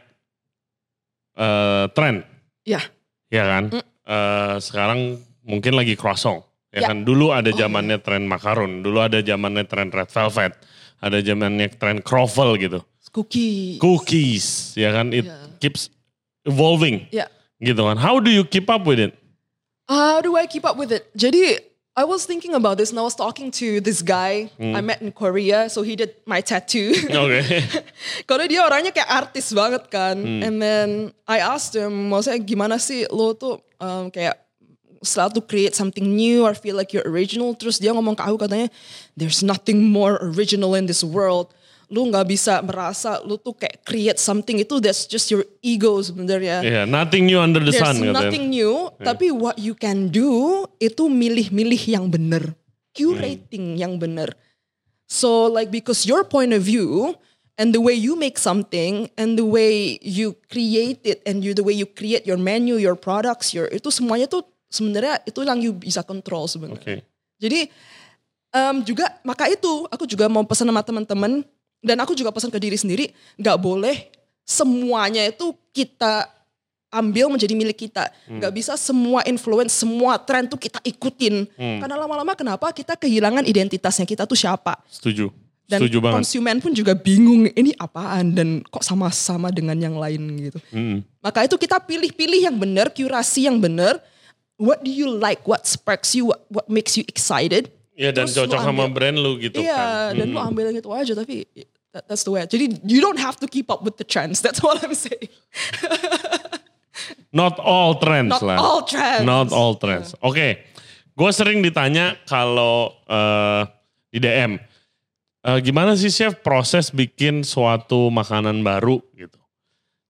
[1.35, 2.21] eh tren,
[2.69, 2.85] Ya,
[3.33, 3.65] ya kan?
[4.05, 6.89] Eh, sekarang mungkin lagi croissant, ya, Ya.
[6.93, 7.09] kan?
[7.09, 10.53] Dulu ada zamannya tren makaron, dulu ada zamannya tren red velvet,
[11.01, 12.85] ada zamannya tren croffle gitu.
[13.11, 13.75] cookie.
[13.83, 15.11] Cookies, ya kan?
[15.11, 15.35] It Ya.
[15.59, 15.91] keeps
[16.47, 17.27] evolving, Ya.
[17.59, 17.99] gitu kan?
[17.99, 19.17] How do you keep up with it?
[19.91, 21.11] How do I keep up with it?
[21.19, 21.59] Jadi
[21.99, 24.77] I was thinking about this and I was talking to this guy Hmm.
[24.77, 26.95] I met in Korea, so he did my tattoo.
[27.11, 27.43] Oke.
[28.29, 30.17] Karena dia orangnya kayak artis banget kan.
[30.17, 30.41] Hmm.
[30.47, 30.89] And then
[31.27, 34.39] I asked him, maksudnya gimana sih lo tuh um, kayak
[35.01, 37.57] selalu create something new or feel like you're original.
[37.57, 38.69] Terus dia ngomong ke aku katanya,
[39.17, 41.51] there's nothing more original in this world.
[41.91, 46.63] Lu nggak bisa merasa lu tuh kayak create something itu that's just your ego sebenarnya.
[46.63, 51.11] Iya, nothing new under the There's sun nothing new, tapi what you can do itu
[51.11, 52.55] milih-milih yang bener,
[52.95, 54.39] curating yang bener.
[55.11, 57.19] So like because your point of view
[57.59, 61.67] and the way you make something and the way you create it and you the
[61.67, 65.75] way you create your menu, your products, your itu semuanya tuh sebenarnya itu yang you
[65.75, 66.79] bisa control sebenarnya.
[66.79, 66.97] Oke.
[67.43, 67.67] Jadi
[68.55, 71.43] em, juga maka itu aku juga mau pesan sama teman-teman
[71.81, 73.09] dan aku juga pesan ke diri sendiri
[73.41, 74.13] nggak boleh
[74.45, 76.29] semuanya itu kita
[76.91, 78.11] ambil menjadi milik kita.
[78.27, 81.47] Nggak bisa semua influence, semua tren tuh kita ikutin.
[81.55, 84.75] Karena lama-lama kenapa kita kehilangan identitasnya kita tuh siapa.
[84.91, 85.31] Setuju.
[85.71, 86.17] Dan Setuju banget.
[86.19, 90.59] konsumen pun juga bingung ini apaan dan kok sama-sama dengan yang lain gitu.
[90.75, 91.07] Mm.
[91.23, 94.03] Maka itu kita pilih-pilih yang benar, kurasi yang benar.
[94.59, 95.47] What do you like?
[95.47, 96.35] What sparks you?
[96.35, 97.71] What, what makes you excited?
[98.01, 100.17] Iya dan Terus cocok sama brand lu gitu Iya, kan.
[100.17, 101.45] dan lu ambil yang itu aja tapi
[101.93, 102.41] that- that's the way.
[102.49, 104.41] Jadi you don't have to keep up with the trends.
[104.41, 105.29] That's what I'm saying.
[107.31, 108.57] Not all trends Not lah.
[108.59, 109.23] all trends.
[109.23, 110.17] Not all trends.
[110.19, 110.65] Oke,
[111.15, 113.63] gue sering ditanya kalau eh,
[114.11, 114.59] di DM,
[115.45, 119.39] eh, gimana sih chef proses bikin suatu makanan baru gitu.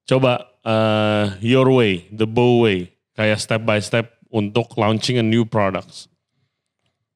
[0.08, 5.44] Coba eh, your way, the bow way, kayak step by step untuk launching a new
[5.44, 6.08] products.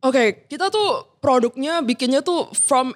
[0.04, 2.92] Oke, kita tuh produknya bikinnya tuh from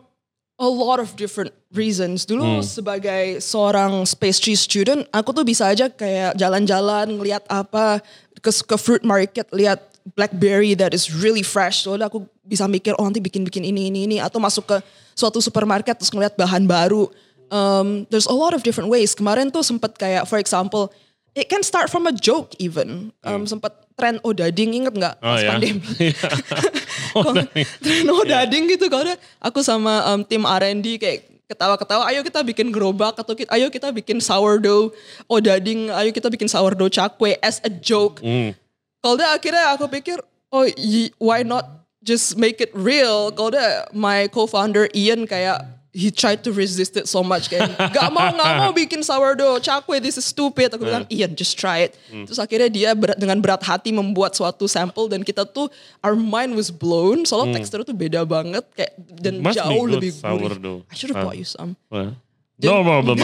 [0.60, 2.28] a lot of different reasons.
[2.28, 8.04] Dulu sebagai seorang pastry student, aku tuh bisa aja kayak jalan-jalan ngeliat apa
[8.44, 11.88] ke, ke fruit market, lihat blackberry that is really fresh.
[11.88, 14.16] Soalnya aku bisa mikir, oh nanti bikin-bikin ini, ini, ini.
[14.20, 14.76] Atau masuk ke
[15.16, 17.08] suatu supermarket terus ngeliat bahan baru.
[17.48, 19.16] Um, there's a lot of different ways.
[19.16, 20.92] Kemarin tuh sempet kayak, for example,
[21.32, 23.10] it can start from a joke even.
[23.20, 25.14] Um, Sempet tren odading, inget nggak?
[25.18, 25.48] Oh Pas ya.
[25.50, 25.82] pandemi.
[27.16, 29.08] Oh, Kalau dari- tren odading gitu kalau
[29.40, 33.88] aku sama um, tim R&D kayak ketawa-ketawa ayo kita bikin gerobak atau kita, ayo kita
[33.88, 34.92] bikin sourdough
[35.24, 38.52] odading ayo kita bikin sourdough cakwe as a joke Hmm.
[39.00, 40.20] kalau udah akhirnya aku pikir
[40.52, 40.68] oh
[41.16, 41.64] why not
[41.98, 47.08] just make it real kalau udah my co-founder Ian kayak he tried to resist it
[47.08, 49.58] so much kayak gak mau gak mau bikin sourdough.
[49.58, 50.70] Cakwe this is stupid.
[50.72, 51.96] Aku bilang Ian just try it.
[52.08, 55.66] Terus akhirnya dia berat, dengan berat hati membuat suatu sampel dan kita tuh
[56.04, 57.24] our mind was blown.
[57.24, 60.84] Soalnya teksturnya tuh beda banget kayak dan Must jauh lebih gurih.
[60.86, 61.26] I should have Ah.
[61.26, 61.74] bought you some.
[61.90, 62.14] Wah.
[62.58, 63.22] No problem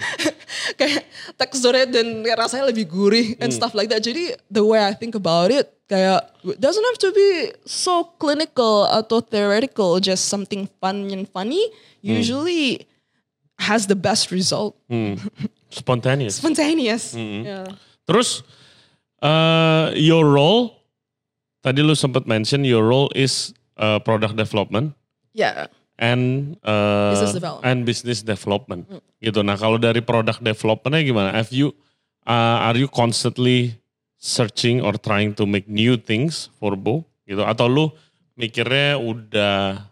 [0.80, 1.08] kayak
[1.40, 4.04] teksturnya dan rasanya lebih gurih and stuff like that.
[4.04, 7.28] Jadi the way I think about it kayak it doesn't have to be
[7.62, 11.62] so clinical atau theoretical, just something fun and funny
[12.02, 12.86] usually
[13.58, 14.74] has the best result.
[14.86, 15.18] Hmm.
[15.70, 16.38] Spontaneous.
[16.38, 17.14] Spontaneous.
[17.14, 17.66] Yeah.
[18.06, 18.42] Terus
[19.18, 20.78] uh, your role
[21.60, 24.94] tadi lu sempat mention your role is uh, product development
[25.34, 25.68] Yeah.
[25.98, 27.64] and uh, Business development.
[27.66, 28.82] and business development
[29.20, 29.42] gitu.
[29.44, 31.28] Nah kalau dari product developmentnya gimana?
[31.34, 31.74] Have you
[32.24, 33.76] uh, are you constantly
[34.16, 37.44] searching or trying to make new things for Bo gitu?
[37.44, 37.84] Atau lu
[38.34, 39.86] mikirnya udah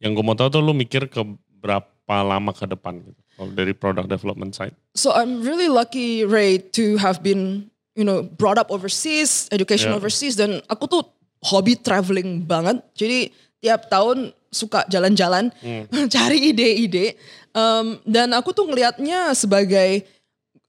[0.00, 1.20] yang gue mau tahu tuh lu mikir ke
[1.58, 3.20] berapa lama ke depan gitu?
[3.36, 4.72] Kalau dari product development side.
[4.96, 10.00] So I'm really lucky, Ray, to have been, you know, brought up overseas, education Yeah.
[10.00, 11.02] overseas, dan aku tuh
[11.44, 12.80] hobi traveling banget.
[12.96, 13.28] Jadi
[13.60, 15.52] tiap tahun suka jalan-jalan,
[16.16, 17.20] cari ide-ide.
[17.52, 20.08] Um, dan aku tuh ngelihatnya sebagai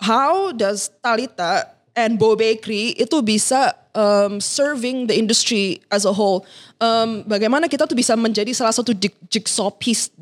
[0.03, 6.45] how does Talita and Bo Bakery itu bisa um, serving the industry as a whole.
[6.77, 10.13] Um, bagaimana kita tuh bisa menjadi salah satu jig- jigsaw piece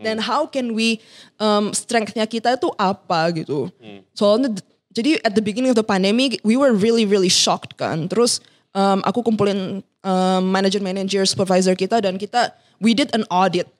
[0.00, 0.98] dan how can we
[1.38, 3.70] um, strength-nya kita itu apa gitu.
[4.16, 8.10] Soalnya d- jadi at the beginning of the pandemic we were really really shocked kan.
[8.10, 8.42] Terus
[8.74, 12.50] um, aku kumpulin um, manager manager supervisor kita dan kita
[12.82, 13.70] we did an audit.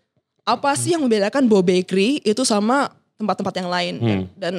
[0.44, 4.54] Apa sih yang membedakan Bo Bakery itu sama tempat-tempat yang lain dan, dan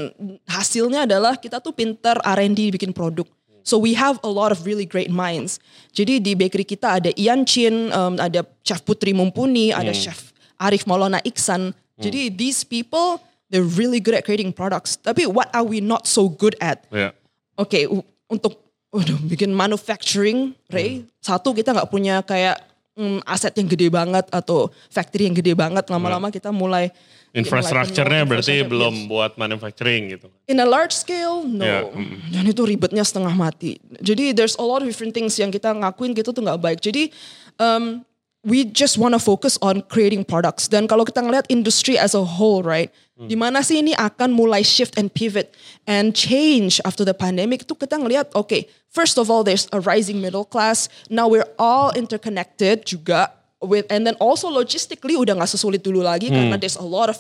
[0.46, 3.26] hasilnya adalah kita tuh pinter R&D bikin produk.
[3.62, 5.62] So we have a lot of really great minds.
[5.94, 10.86] Jadi di bakery kita ada Ian Chin, um, ada Chef Putri Mumpuni, ada Chef Arif
[10.86, 11.74] Maulana Iksan.
[11.98, 13.22] Jadi these people
[13.54, 14.98] they're really good at creating products.
[14.98, 16.82] Tapi what are we not so good at?
[16.90, 17.14] Ya.
[17.54, 18.58] Oke, u- untuk
[18.90, 22.58] waduh, bikin manufacturing, Ray, satu kita nggak punya kayak
[22.96, 25.88] mm, aset yang gede banget atau factory yang gede banget.
[25.88, 26.92] Lama-lama kita mulai
[27.32, 30.28] Infrastrukturnya mulai berarti infrastructure, belum buat manufacturing gitu.
[30.52, 31.64] In a large scale, no.
[31.64, 32.36] Ya, mm.
[32.36, 33.80] Dan itu ribetnya setengah mati.
[34.04, 36.80] Jadi there's a lot of different things yang kita ngakuin gitu tuh nggak baik.
[36.84, 37.08] Jadi
[37.56, 38.04] um,
[38.42, 40.66] we just wanna focus on creating products.
[40.66, 42.90] Dan kalau kita ngeliat industry as a whole, right?
[43.22, 45.54] Di mana sih ini akan mulai shift and pivot
[45.86, 50.18] and change after the pandemic itu kita ngeliat, okay, first of all there's a rising
[50.18, 50.90] middle class.
[51.06, 53.30] Now we're all interconnected juga
[53.62, 57.18] with and then also logistically udah nggak sesulit dulu lagi karena there's a lot of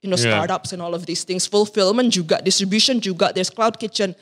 [0.00, 0.40] you know Yeah.
[0.40, 4.16] startups and all of these things, fulfillment juga, distribution juga, there's cloud kitchen.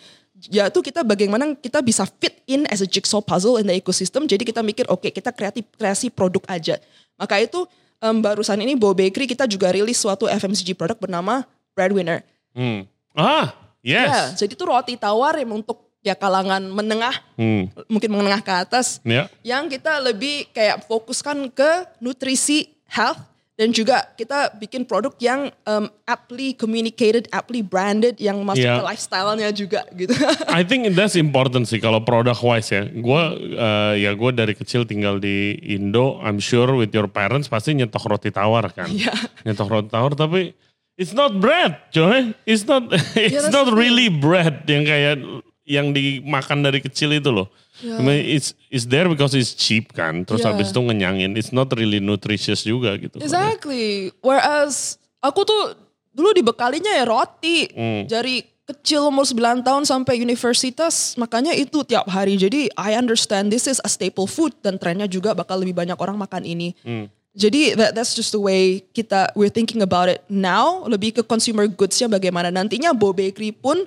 [0.49, 4.25] Ya itu kita bagaimana kita bisa fit in as a jigsaw puzzle in the ecosystem.
[4.25, 6.81] Jadi kita mikir oke kita kreatif kreasi produk aja.
[7.21, 7.69] Maka itu
[8.01, 11.45] em, barusan ini Bo Bakery kita juga rilis suatu FMCG produk bernama
[11.77, 12.25] Breadwinner.
[12.57, 12.89] Hmm.
[13.13, 13.53] Ah,
[13.85, 14.09] yes.
[14.09, 17.69] Ya, jadi itu roti tawar yang untuk ya kalangan menengah, Hmm.
[17.85, 19.29] mungkin menengah ke atas Ya.
[19.45, 23.21] yang kita lebih kayak fokuskan ke nutrisi health
[23.61, 28.81] dan juga kita bikin produk yang um, aptly communicated, aptly branded yang masuk Yeah.
[28.81, 30.17] ke lifestyle-nya juga gitu.
[30.49, 32.89] I think that's important sih kalau product wise ya.
[32.89, 36.17] Gua eh, ya gue dari kecil tinggal di Indo.
[36.25, 38.89] I'm sure with your parents pasti nyetok roti tawar kan.
[38.97, 39.13] Iya.
[39.45, 40.57] Nyetok roti tawar tapi
[40.97, 42.33] it's not bread, coy.
[42.49, 45.21] It's not it's that's not really bread yang kayak
[45.69, 47.53] yang dimakan dari kecil itu loh.
[47.81, 47.99] Yeah.
[47.99, 50.25] I mean, it's it's there because it's cheap kan.
[50.29, 50.53] Terus Yeah.
[50.53, 51.37] habis itu ngenyangin.
[51.37, 53.17] It's not really nutritious juga gitu.
[53.21, 54.13] exactly.
[54.21, 55.77] Whereas aku tuh
[56.13, 57.69] dulu dibekalinya ya roti.
[57.73, 58.05] Hmm.
[58.05, 62.39] Dari kecil umur 9 tahun sampai universitas makanya itu tiap hari.
[62.39, 66.15] Jadi I understand this is a staple food dan trennya juga bakal lebih banyak orang
[66.15, 66.79] makan ini.
[66.87, 67.11] Hmm.
[67.31, 70.83] Jadi that, that's just the way kita we're thinking about it now.
[70.87, 73.87] Lebih ke consumer goods-nya bagaimana nantinya Bo Bakery pun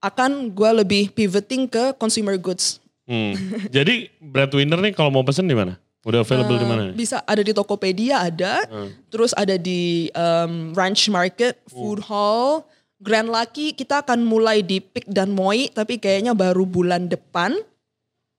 [0.00, 2.79] akan gue lebih pivoting ke consumer goods.
[3.10, 3.34] Hmm.
[3.74, 5.74] Jadi breadwinner nih kalau mau pesen di mana?
[6.06, 6.82] Udah available di mana?
[6.94, 8.64] Bisa ada di Tokopedia ada,
[9.12, 12.64] terus ada di um, Ranch Market, Food Hall,
[13.02, 13.76] Grand Lucky.
[13.76, 17.52] Kita akan mulai di Pick dan Moi, tapi kayaknya baru bulan depan.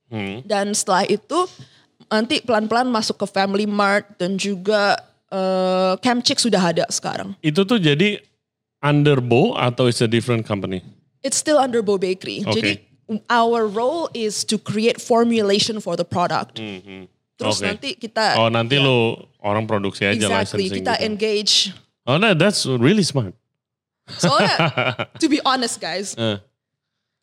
[0.10, 0.42] Hmm.
[0.42, 1.46] Dan setelah itu
[2.10, 4.98] nanti pelan-pelan masuk ke Family Mart dan juga
[5.30, 7.38] uh, Camp Chick sudah ada sekarang.
[7.46, 8.20] Itu tuh jadi
[8.82, 10.82] under Bo atau it's a different company?
[11.22, 12.42] It's still under Bo Bakery.
[12.42, 12.56] Okay.
[12.58, 12.74] Jadi
[13.30, 16.58] our role is to create formulation for the product.
[17.38, 17.66] Terus Oke.
[17.66, 21.06] nanti kita Oh nanti ya, lu orang produksi aja exactly licensing kita gitu.
[21.10, 21.54] engage.
[22.06, 23.34] Oh no, that's really smart.
[24.06, 24.54] Soalnya
[25.22, 26.38] to be honest guys, Eh,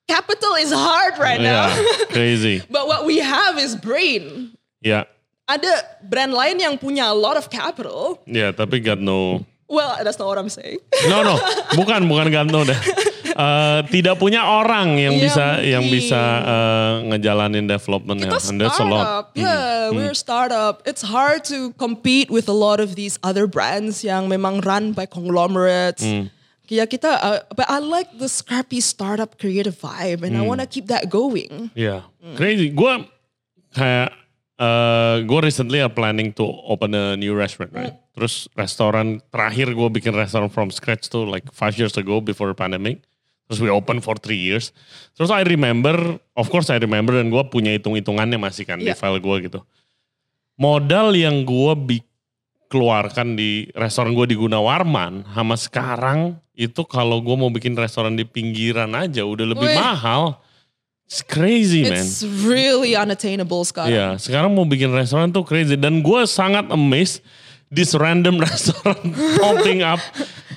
[0.07, 1.71] capital is hard right now.
[1.71, 2.63] yeah, crazy.
[2.67, 4.55] But what we have is brain.
[4.83, 5.07] Ya,
[5.49, 5.71] Ada
[6.05, 8.19] brand lain yang punya a lot of capital.
[8.27, 9.47] ya tapi got no.
[9.69, 10.81] Well, that's not what I'm saying.
[11.13, 11.37] No no,
[11.79, 12.75] bukan bukan got no deh.
[13.39, 15.95] Eh, tidak punya orang yang Iya, bisa yang mungkin.
[15.95, 18.35] bisa eh, ngejalanin developmentnya.
[18.35, 19.07] Kita And that's a lot.
[19.07, 20.83] startup, yeah, we're a startup.
[20.83, 25.07] It's hard to compete with a lot of these other brands yang memang run by
[25.07, 26.03] conglomerates.
[26.69, 30.91] Ya kita, uh, but I like the scrappy startup creative vibe, and I wanna keep
[30.91, 31.71] that going.
[31.79, 32.75] Iya, crazy.
[32.75, 33.07] Gue
[33.71, 34.19] kayak
[34.59, 37.95] eh gue recently are planning to open a new restaurant, right?
[38.19, 43.07] Terus restoran terakhir gue bikin restoran from scratch tuh like five years ago before pandemic.
[43.49, 44.77] Terus we open for three years.
[45.17, 48.97] Terus I remember, of course I remember dan gue punya hitung-hitungannya masih kan di Iya.
[48.97, 49.65] file gue gitu.
[50.61, 51.73] Modal yang gue
[52.69, 58.29] keluarkan di restoran gue di Gunawarman sama sekarang itu kalau gue mau bikin restoran di
[58.29, 59.79] pinggiran aja udah lebih Wih.
[59.81, 60.37] mahal.
[61.09, 62.05] It's crazy man.
[62.05, 63.97] It's really unattainable sekarang.
[63.97, 67.25] Iya, sekarang mau bikin restoran tuh crazy dan gue sangat amazed
[67.73, 70.01] this random restoran popping up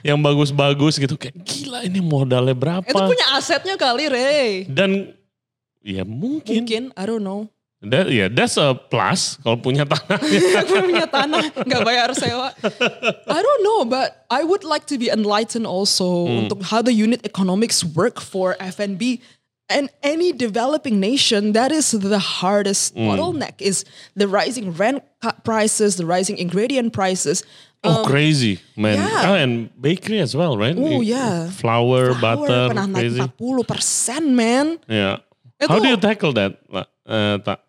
[0.01, 2.87] yang bagus-bagus gitu kayak gila ini modalnya berapa?
[2.87, 4.65] Itu punya asetnya kali, Ray.
[4.65, 5.13] Dan
[5.85, 7.47] ya mungkin, Mungkin, I don't know.
[7.81, 10.21] That, ya that's a plus kalau punya tanah.
[10.85, 12.53] Punya tanah, nggak bayar sewa.
[13.25, 17.25] I don't know, but I would like to be enlightened also untuk how the unit
[17.25, 19.25] economics work for F&B.
[19.71, 23.07] And any developing nation, that is the hardest mm.
[23.07, 25.03] bottleneck is the rising rent
[25.43, 27.43] prices, the rising ingredient prices.
[27.83, 28.97] oh um, crazy man.
[28.97, 29.31] yeah.
[29.31, 30.75] Oh, and bakery as well, right?
[30.77, 31.49] Oh, yeah.
[31.49, 33.21] Flour, butter, pernah naik crazy.
[33.25, 34.77] 40% man.
[34.87, 35.25] Yeah.
[35.57, 36.61] Itu- How do you tackle that?
[36.69, 37.57] Uh, uh, Pak?
[37.57, 37.59] Eh, tak.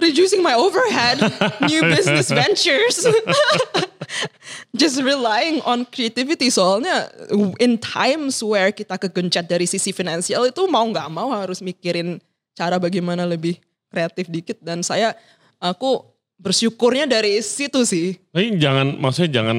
[0.00, 1.20] Reducing my overhead,
[1.70, 3.04] new business ventures.
[4.80, 7.10] Just relying on creativity soalnya
[7.58, 12.20] in times where kita kegencet dari sisi finansial itu mau nggak mau harus mikirin
[12.52, 15.16] cara bagaimana lebih kreatif dikit dan saya
[15.58, 16.04] aku
[16.36, 18.20] bersyukurnya dari situ sih.
[18.30, 19.58] Tapi jangan, maksudnya jangan,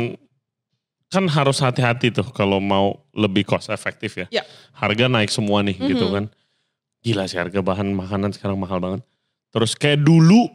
[1.09, 4.27] kan harus hati-hati tuh kalau mau lebih cost efektif ya.
[4.29, 4.43] Ya.
[4.77, 6.29] Harga naik semua nih gitu kan.
[7.01, 9.01] Gila sih harga bahan makanan sekarang mahal banget.
[9.49, 10.47] Terus kayak dulu,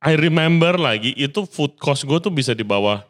[0.00, 3.00] I remember lagi itu food cost gue tuh bisa di bawah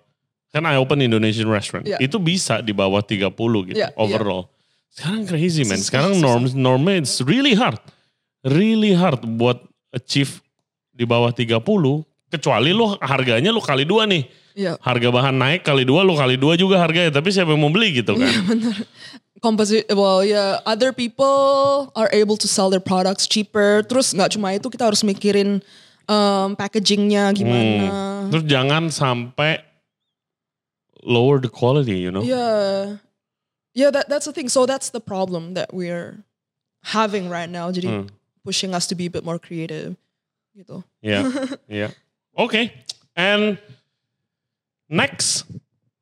[0.48, 2.00] kan I open Indonesian restaurant Iya.
[2.00, 3.28] itu bisa di bawah 30
[3.68, 3.98] gitu Iya, iya.
[3.98, 4.48] overall.
[4.88, 5.76] Sekarang crazy man.
[5.76, 6.24] Sekarang susah.
[6.24, 7.76] norm normnya it's really hard.
[8.40, 9.60] Really hard buat
[9.92, 10.40] achieve
[10.96, 11.60] di bawah 30
[12.26, 14.24] kecuali lo harganya lo kali dua nih.
[14.56, 14.80] Iya.
[14.80, 18.00] Harga bahan naik kali dua lo kali dua juga harganya tapi siapa yang mau beli
[18.00, 18.24] gitu kan.
[19.44, 23.84] Composi well yeah, other people are able to sell their products cheaper.
[23.84, 25.60] Terus nggak cuma itu kita harus mikirin
[26.08, 27.86] um, packagingnya gimana.
[27.86, 28.30] Hmm.
[28.32, 29.60] Terus jangan sampai
[31.04, 32.24] lower the quality, you know.
[32.24, 32.98] Yeah,
[33.76, 33.90] yeah.
[33.92, 34.48] That that's the thing.
[34.48, 36.24] So that's the problem that we're
[36.96, 37.70] having right now.
[37.70, 38.06] Jadi Hmm.
[38.46, 39.98] pushing us to be a bit more creative,
[40.56, 40.82] gitu.
[41.02, 41.28] Yeah,
[41.68, 41.90] yeah.
[42.38, 42.72] Okay.
[43.16, 43.58] And
[44.88, 45.44] next,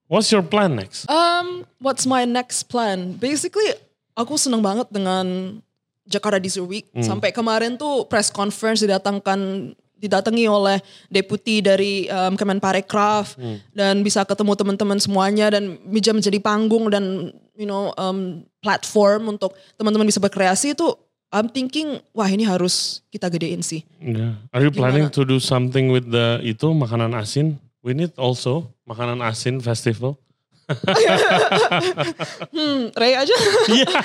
[0.09, 1.09] what's your plan next?
[1.11, 3.17] Um, what's my next plan?
[3.17, 3.67] Basically,
[4.15, 5.59] aku seneng banget dengan
[6.05, 6.87] Jakarta Design Week.
[7.01, 9.73] Sampai kemarin tuh press conference didatangkan
[10.05, 13.41] didatangi oleh deputi dari um, Kemenparekraf
[13.73, 19.57] dan bisa ketemu teman-teman semuanya dan bisa menjadi panggung dan you know um, platform untuk
[19.81, 20.93] teman-teman bisa berkreasi itu
[21.33, 23.83] I'm thinking wah ini harus kita gedein sih.
[23.99, 24.39] Yeah.
[24.55, 27.59] Are you planning to do something with the itu makanan asin?
[27.85, 30.17] We need also makanan asin festival.
[32.55, 33.37] Hmm, Ray aja.
[33.69, 33.85] Iya.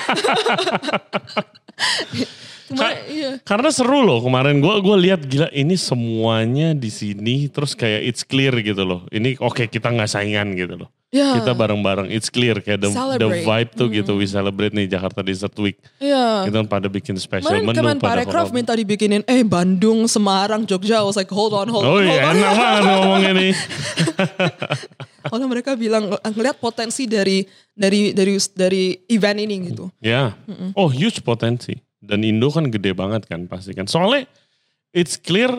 [2.69, 3.31] Ka- iya.
[3.41, 8.21] Karena seru loh kemarin gua gua lihat gila ini semuanya di sini terus kayak it's
[8.27, 9.07] clear gitu loh.
[9.09, 10.89] Ini oke kita nggak saingan gitu loh.
[11.09, 11.41] Ya.
[11.41, 15.57] Kita bareng-bareng it's clear kayak the, the vibe tuh gitu we celebrate nih Jakarta Desert
[15.57, 15.73] Week.
[15.97, 16.45] Iya.
[16.45, 18.53] Kita kan pada bikin special Kemarin menu pada Kemenparekraf collab.
[18.53, 21.01] minta dibikinin eh Bandung, Semarang, Jogja.
[21.01, 22.35] I was like hold on, hold Oh on, iya hold on.
[22.35, 23.53] enak banget ngomongnya nih.
[25.29, 27.41] Soalnya mereka bilang ngelihat potensi dari
[27.73, 29.89] dari dari dari event ini gitu.
[29.99, 30.37] Ya.
[30.77, 31.73] Oh huge potensi.
[31.97, 33.89] Dan Indo kan gede banget kan pasti kan.
[33.89, 34.29] Soalnya
[34.93, 35.49] it's clear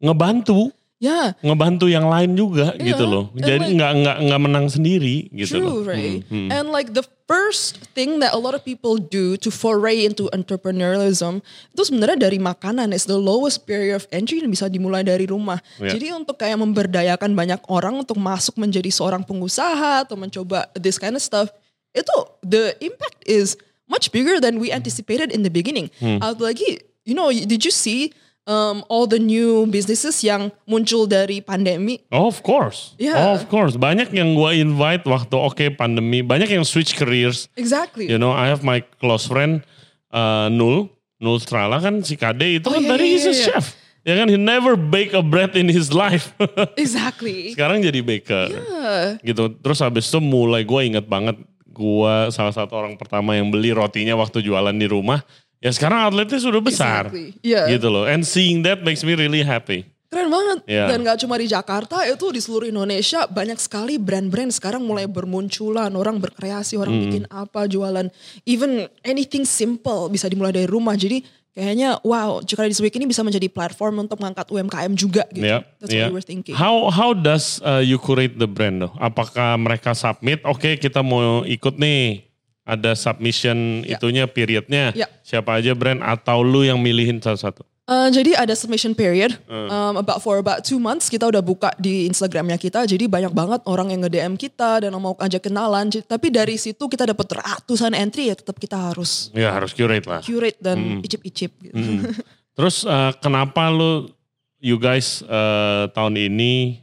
[0.00, 3.24] ngebantu, Ya, ngebantu yang lain juga Iya, gitu loh.
[3.36, 5.82] and Jadi like- nggak nggak nggak menang sendiri gitu loh.
[5.84, 6.22] true, right?
[6.30, 6.48] Hmm, hmm.
[6.54, 11.44] And like the first thing that a lot of people do to foray into entrepreneurialism
[11.76, 12.94] itu sebenarnya dari makanan.
[12.96, 15.60] It's the lowest barrier of entry dan bisa dimulai dari rumah.
[15.76, 15.92] Ya.
[15.92, 21.18] Jadi untuk kayak memberdayakan banyak orang untuk masuk menjadi seorang pengusaha atau mencoba this kind
[21.18, 21.50] of stuff,
[21.92, 23.58] itu the impact is
[23.90, 25.92] much bigger than we anticipated in the beginning.
[26.00, 26.22] Hmm.
[26.22, 28.14] Apalagi, you know, did you see
[28.46, 32.00] um, all the new businesses yang muncul dari pandemi?
[32.12, 32.94] Oh, of course.
[33.00, 33.18] Yeah.
[33.18, 33.76] Oh, of course.
[33.76, 37.48] Banyak yang gua invite waktu oke pandemi, banyak yang switch careers.
[37.56, 38.08] Exactly.
[38.08, 39.64] You know, I have my close friend
[40.12, 43.34] uh, Nul, Nul Strala kan si Kade itu Oh, kan iya, tadi iya, he's a
[43.34, 43.44] iya.
[43.50, 43.66] chef.
[44.04, 46.36] Ya kan, he never bake a bread in his life.
[46.76, 47.56] Exactly.
[47.56, 48.52] Sekarang jadi baker.
[48.52, 49.16] Yeah.
[49.24, 49.56] Gitu.
[49.64, 51.40] Terus habis itu mulai gue inget banget
[51.74, 55.24] gue salah satu orang pertama yang beli rotinya waktu jualan di rumah.
[55.64, 57.08] Ya sekarang outletnya sudah besar.
[57.08, 57.32] Exactly.
[57.40, 57.64] Yeah.
[57.72, 58.04] Gitu loh.
[58.04, 59.88] And seeing that makes me really happy.
[60.12, 60.58] Keren banget.
[60.68, 60.92] Iya.
[60.92, 65.90] Dan gak cuma di Jakarta, itu di seluruh Indonesia banyak sekali brand-brand sekarang mulai bermunculan.
[65.96, 67.02] Orang berkreasi, orang Hmm.
[67.08, 68.12] bikin apa, jualan.
[68.44, 70.94] Even anything simple bisa dimulai dari rumah.
[70.94, 75.48] Jadi kayaknya wow, Jakarta This Week ini bisa menjadi platform untuk mengangkat UMKM juga gitu.
[75.48, 76.06] Ya, That's ya.
[76.06, 76.54] what we were thinking.
[76.54, 78.94] How how does uh, you curate the brand though?
[79.00, 80.44] Apakah mereka submit?
[80.44, 82.33] Oke, kita mau ikut nih.
[82.64, 83.96] Ada submission Ya.
[83.96, 84.90] itunya periodnya.
[84.92, 85.04] Ya.
[85.20, 87.60] Siapa aja brand atau lu yang milihin satu-satu?
[87.84, 89.68] Uh, jadi ada submission period, Hmm.
[89.68, 92.80] um, about for about two months kita udah buka di Instagramnya kita.
[92.82, 95.92] Jadi banyak banget orang yang nge-DM kita dan mau ajak kenalan.
[95.92, 100.24] Tapi dari situ kita dapat ratusan entry ya tetap kita harus Ya harus curate lah.
[100.24, 101.04] curate dan Hmm.
[101.04, 101.76] icip-icip gitu.
[102.56, 104.08] Terus uh, kenapa lu
[104.56, 106.80] you guys uh, tahun ini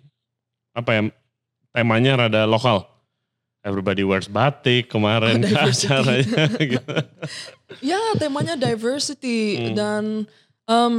[0.71, 1.01] apa ya
[1.71, 2.90] temanya rada lokal?
[3.61, 6.95] Everybody wears batik kemarin Oh, acaranya gitu.
[7.79, 9.75] Ya temanya diversity Hmm.
[9.77, 10.03] dan
[10.65, 10.95] um,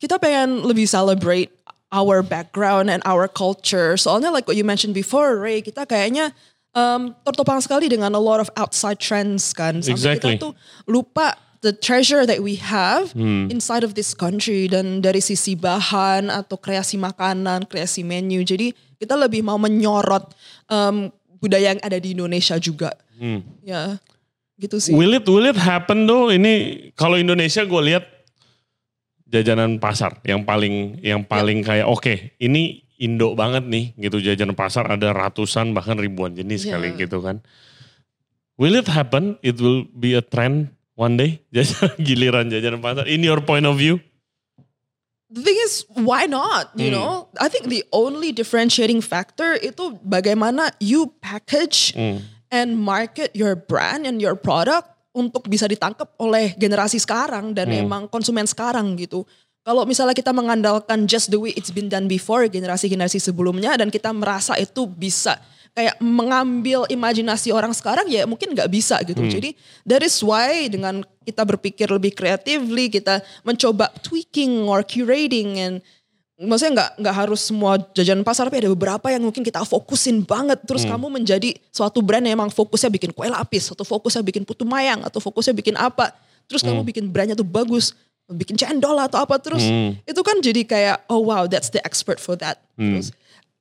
[0.00, 1.52] kita pengen lebih celebrate
[1.92, 4.00] our background and our culture.
[4.00, 6.32] Soalnya like what you mentioned before, Ray, kita kayaknya
[6.72, 9.84] um, tertopang sekali dengan a lot of outside trends kan.
[9.84, 10.34] Sampai Exactly.
[10.40, 10.52] kita tuh
[10.88, 13.52] lupa the treasure that we have Hmm.
[13.52, 18.40] inside of this country dan dari sisi bahan atau kreasi makanan, kreasi menu.
[18.40, 20.32] Jadi kita lebih mau menyorot
[20.72, 22.92] um, budaya yang ada di Indonesia juga.
[23.16, 23.40] Hmm.
[23.64, 23.96] Ya,
[24.56, 24.92] gitu sih.
[24.92, 26.28] Will it will it happen though?
[26.28, 26.52] Ini
[26.94, 28.04] kalau Indonesia gue lihat
[29.26, 34.84] jajanan pasar yang paling yang paling kayak oke ini Indo banget nih gitu jajanan pasar
[34.84, 36.76] ada ratusan bahkan ribuan jenis Ya.
[36.76, 37.40] kali gitu kan.
[38.60, 39.40] Will it happen?
[39.40, 43.08] It will be a trend one day jajanan giliran jajanan pasar.
[43.08, 44.04] In your point of view?
[45.30, 46.74] The thing is, why not?
[46.74, 46.96] You Hmm.
[46.98, 52.26] know, I think the only differentiating factor itu bagaimana you package Hmm.
[52.50, 57.86] and market your brand and your product untuk bisa ditangkap oleh generasi sekarang dan Hmm.
[57.86, 59.22] emang konsumen sekarang gitu.
[59.62, 64.10] Kalau misalnya kita mengandalkan just the way it's been done before generasi-generasi sebelumnya dan kita
[64.10, 65.38] merasa itu bisa
[65.70, 69.22] kayak mengambil imajinasi orang sekarang ya mungkin nggak bisa gitu.
[69.22, 69.54] Jadi
[69.86, 75.74] that is why dengan kita berpikir lebih creatively kita mencoba tweaking or curating and
[76.40, 80.58] maksudnya nggak nggak harus semua jajanan pasar tapi ada beberapa yang mungkin kita fokusin banget.
[80.66, 84.66] Terus kamu menjadi suatu brand yang emang fokusnya bikin kue lapis atau fokusnya bikin putu
[84.66, 86.10] mayang atau fokusnya bikin apa.
[86.50, 87.94] Terus kamu bikin brandnya tuh bagus
[88.30, 89.62] bikin cendol atau apa terus
[90.06, 92.58] itu kan jadi kayak oh wow that's the expert for that.
[92.74, 93.14] Terus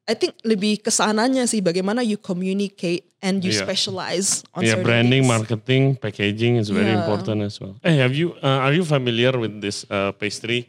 [0.10, 3.62] I think lebih ke sananya sih bagaimana you communicate and you Iya.
[3.62, 5.30] specialize on Yeah, certain branding, things.
[5.30, 7.05] marketing, packaging is very Yeah.
[7.05, 7.78] important as well.
[7.86, 10.66] Eh, have you uh, are you familiar with this uh, pastry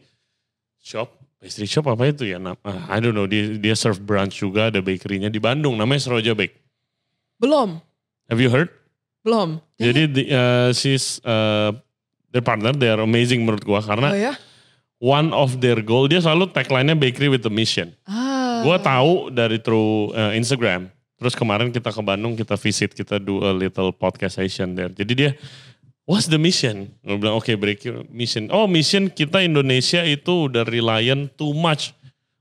[0.77, 1.09] shop?
[1.41, 2.37] Pastry shop apa itu ya?
[2.37, 3.25] Nam- uh, I don't know.
[3.25, 5.73] Dia dia serve brunch juga ada bakerynya di Bandung.
[5.75, 6.53] Namanya Seroja Bake.
[7.41, 7.81] belum
[8.29, 8.69] Have you heard?
[9.25, 11.73] belum Jadi di, uh, she's uh,
[12.29, 12.77] their partner.
[12.77, 14.33] They are amazing menurut gua oh karena ya
[15.01, 17.97] one of their goal dia selalu tagline-nya bakery with a mission.
[18.05, 18.30] ah
[18.65, 20.91] Gua tahu dari through uh, Instagram.
[21.21, 24.89] Terus kemarin kita ke Bandung, kita visit, kita do a little podcast session there.
[24.89, 25.31] Jadi dia,
[26.09, 26.89] what's the mission?
[27.05, 28.49] Gue bilang, oke break your mission.
[28.49, 31.93] Oh mission kita Indonesia itu udah reliant too much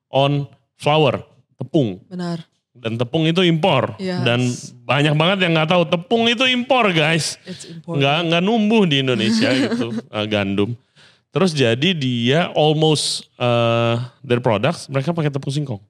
[0.08, 0.48] on
[0.80, 1.28] flour,
[1.60, 2.00] tepung.
[2.08, 4.00] benar Dan tepung itu impor.
[4.00, 4.24] Yes.
[4.24, 4.40] Dan
[4.88, 7.36] banyak banget yang nggak tahu tepung itu impor guys.
[7.84, 10.72] Nggak, nggak numbuh di Indonesia gitu, uh, gandum.
[11.36, 15.84] Terus jadi dia almost uh, their products, mereka pakai tepung singkong.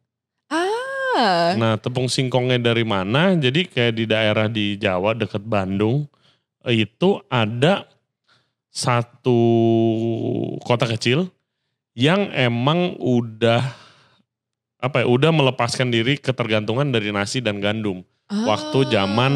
[1.20, 3.36] Ah Nah, tepung singkongnya dari mana?
[3.36, 6.07] Jadi kayak di daerah di Jawa dekat Bandung
[6.63, 7.84] itu ada
[8.70, 9.39] satu
[10.61, 11.28] kota kecil
[11.93, 13.63] yang emang udah
[14.80, 15.05] apa ya?
[15.11, 18.05] Udah melepaskan diri ketergantungan dari nasi dan gandum.
[18.30, 18.89] Waktu Ah.
[19.01, 19.34] zaman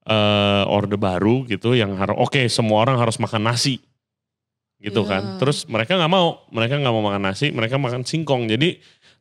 [0.00, 3.78] eh, Orde Baru gitu yang harus oke semua orang harus makan nasi.
[4.80, 5.10] Gitu Iya.
[5.12, 5.22] kan.
[5.36, 8.48] Terus mereka nggak mau, mereka nggak mau makan nasi, mereka makan singkong.
[8.48, 8.80] Jadi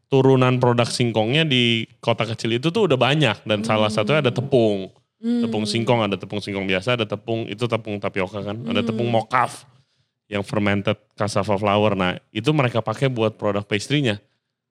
[0.10, 4.90] turunan produk singkongnya di kota kecil itu tuh udah banyak dan salah satunya ada tepung.
[5.20, 5.44] Hmm.
[5.46, 9.68] Tepung singkong ada tepung singkong biasa, ada tepung itu tepung tapioka kan, ada tepung mokaf
[10.32, 11.94] yang fermented cassava flour.
[11.94, 14.18] Nah, itu mereka pakai buat produk pastry-nya.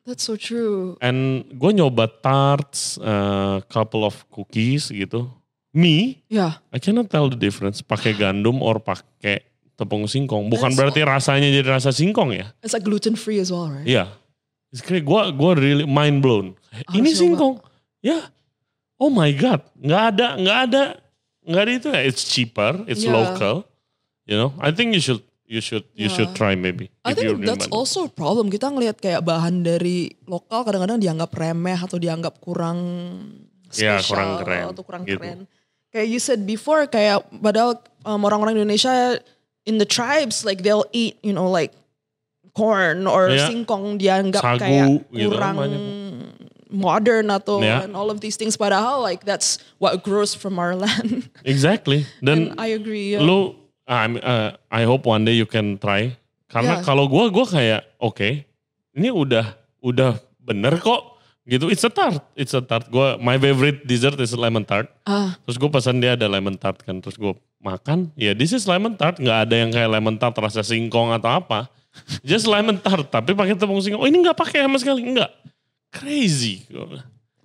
[0.08, 0.96] That's so true.
[1.04, 5.28] And gue nyoba tarts, uh, couple of cookies gitu.
[5.76, 9.44] Me, Ya, I cannot tell the difference pakai gandum or pakai
[9.76, 10.48] tepung singkong.
[10.48, 12.48] Bukan That's berarti rasanya jadi rasa singkong ya.
[12.64, 13.84] it's like gluten free as well, right?
[13.84, 14.08] Iya.
[14.08, 14.27] It's
[14.74, 16.52] kayak gue gua really mind blown.
[16.70, 17.20] Harus Ini coba.
[17.20, 17.54] singkong.
[17.98, 18.18] Ya.
[18.96, 19.62] Oh my god.
[19.78, 20.82] Nggak ada, nggak ada,
[21.42, 22.00] nggak ada itu ya.
[22.04, 23.14] It's cheaper, it's Yeah.
[23.14, 23.64] local.
[24.28, 26.36] You know, I think you should, you should, you should Yeah.
[26.36, 26.92] try maybe.
[27.00, 27.72] I think in that's Bandung.
[27.72, 28.52] also a problem.
[28.52, 32.78] Kita ngelihat kayak bahan dari lokal kadang-kadang dianggap remeh atau dianggap kurang
[33.72, 35.16] Iya, spesial kurang keren, atau kurang gitu.
[35.16, 35.40] keren.
[35.88, 39.16] Kayak you said before, kayak padahal um, orang-orang Indonesia
[39.64, 41.72] in the tribes like they'll eat, you know, like
[42.58, 43.46] corn or Iya.
[43.46, 45.82] singkong dianggap Sagu kayak gitu, kurang banyak.
[46.68, 47.86] modern atau Iya.
[47.86, 48.52] and all of these things.
[48.54, 51.30] Padahal like that's what grows from our land.
[51.42, 52.04] Exactly.
[52.18, 53.14] Dan and I agree.
[53.14, 53.22] yeah.
[53.22, 53.54] lu
[53.86, 56.12] I'm, uh, I hope one day you can try
[56.46, 56.84] karena Yeah.
[56.84, 58.44] kalau gua gua kayak oke
[58.92, 59.48] ini udah
[59.80, 64.36] udah bener kok gitu it's a tart it's a tart gua my favorite dessert is
[64.36, 68.32] lemon tart ah, terus gue pesan dia ada lemon tart kan terus gue makan ya
[68.32, 71.72] this is lemon tart nggak ada yang kayak lemon tart rasa singkong atau apa
[72.20, 75.30] just lemon tart tapi pakai tepung singkong oh ini nggak pakai sama sekali nggak
[75.88, 76.68] crazy.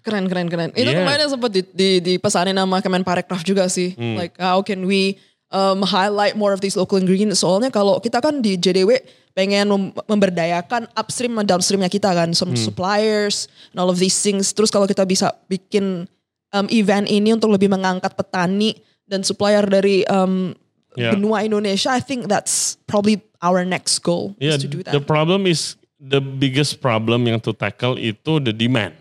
[0.04, 0.70] Keren keren keren.
[0.76, 1.00] Itu Yeah.
[1.00, 3.96] kemarin sempat di, di, dipesanin sama Kemenparekraf juga sih.
[3.96, 4.20] Hmm.
[4.20, 5.16] Like how can we
[5.48, 7.40] um, highlight more of these local ingredients?
[7.40, 9.00] Soalnya kalau kita kan di JDW
[9.32, 12.60] pengen mem- memberdayakan upstream dan downstreamnya kita kan, some Hmm.
[12.60, 14.52] suppliers and all of these things.
[14.52, 16.04] Terus kalau kita bisa bikin
[16.52, 18.76] um, event ini untuk lebih mengangkat petani
[19.08, 20.52] dan supplier dari um,
[20.94, 21.14] Yeah.
[21.18, 24.94] benua Indonesia, I think that's probably our next goal Yeah, is to do that.
[24.94, 28.94] the problem is the biggest problem yang to tackle itu the demand.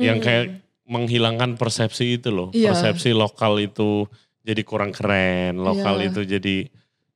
[0.00, 0.46] Yang kayak
[0.88, 2.48] menghilangkan persepsi itu loh.
[2.50, 2.72] Iya.
[2.72, 4.08] Persepsi lokal itu
[4.40, 6.08] jadi kurang keren, lokal Iya.
[6.10, 6.56] itu jadi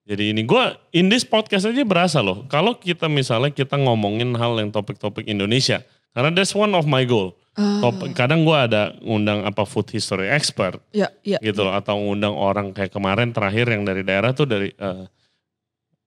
[0.05, 2.45] jadi ini gua in this podcast aja berasa loh.
[2.53, 5.81] Kalau kita misalnya kita ngomongin hal yang topik-topik Indonesia,
[6.13, 7.33] karena that's one of my goal.
[7.55, 7.79] Ah.
[7.79, 11.39] Top- kadang gua ada ngundang apa food history expert Ya, ya.
[11.39, 15.05] gitu loh atau ngundang orang kayak kemarin terakhir yang dari daerah tuh dari eh,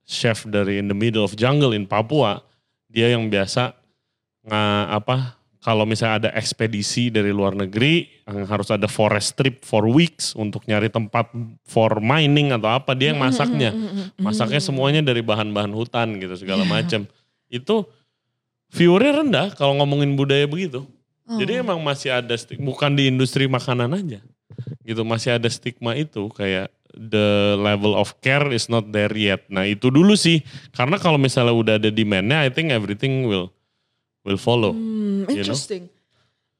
[0.03, 2.43] chef dari in the middle of jungle in Papua
[2.87, 3.71] dia yang biasa
[4.43, 5.15] nggak apa
[5.59, 10.63] kalau misalnya ada ekspedisi dari luar negeri yang harus ada forest trip for weeks untuk
[10.63, 11.27] nyari tempat
[11.63, 13.71] for mining atau apa dia yang masaknya
[14.15, 16.71] masaknya semuanya dari bahan-bahan hutan gitu segala Iya.
[16.71, 17.01] macam
[17.47, 17.75] itu
[18.71, 20.83] viewernya rendah kalau ngomongin budaya begitu
[21.27, 21.63] jadi Oh.
[21.67, 24.19] emang masih ada stigma, bukan di industri makanan aja.
[24.81, 29.43] Gitu masih ada stigma itu kayak the level of care is not there yet.
[29.51, 33.51] Nah itu dulu sih, karena kalau misalnya udah ada demandnya, I think everything will
[34.23, 34.71] will follow.
[34.73, 35.53] Hmm, you know?
[35.53, 35.91] interesting.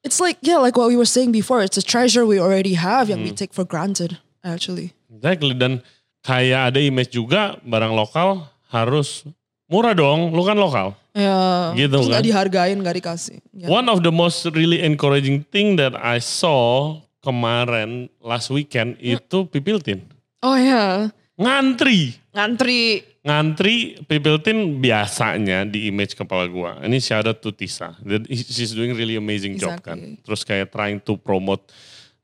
[0.06, 1.64] It's like yeah, like what we were saying before.
[1.66, 3.40] It's a treasure we already have yang we Hmm.
[3.40, 4.20] take for granted.
[4.46, 5.84] Actually, Exactly dan
[6.24, 9.26] kayak ada image juga barang lokal harus
[9.68, 10.96] murah dong, lu kan lokal.
[11.12, 11.72] ya.
[11.76, 12.24] Gitu kan.
[12.24, 13.38] dihargain, nggak dikasih.
[13.54, 13.68] Ya.
[13.68, 20.08] One of the most really encouraging thing that I saw kemarin last weekend itu Pipiltin.
[20.40, 22.18] Oh ya, Ngantri.
[22.34, 23.04] ngantri.
[23.28, 26.80] Ngantri Pipiltin biasanya di image kepala gua.
[26.80, 27.92] Ini shout out to Tisa.
[28.32, 30.00] She's doing really amazing job kan.
[30.00, 30.24] Exactly.
[30.24, 31.68] Terus kayak trying to promote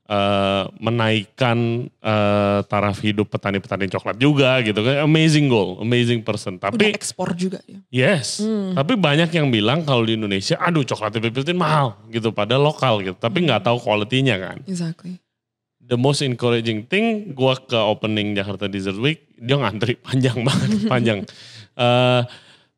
[0.04, 5.04] eh, menaikkan eh, taraf hidup petani-petani coklat juga gitu kan.
[5.04, 6.60] Amazing goal, amazing person.
[6.60, 7.80] Udah Tapi ekspor juga ya.
[7.88, 8.40] Yes,
[8.76, 13.16] tapi banyak yang bilang kalau di Indonesia, aduh coklatnya Pipiltin mahal gitu, pada lokal gitu.
[13.16, 14.58] Tapi nggak tahu kualitinya kan.
[14.68, 15.20] Exactly.
[15.84, 21.18] The most encouraging thing, gua ke opening Jakarta Desert Week, dia ngantri panjang banget, panjang.
[21.76, 22.22] Eh,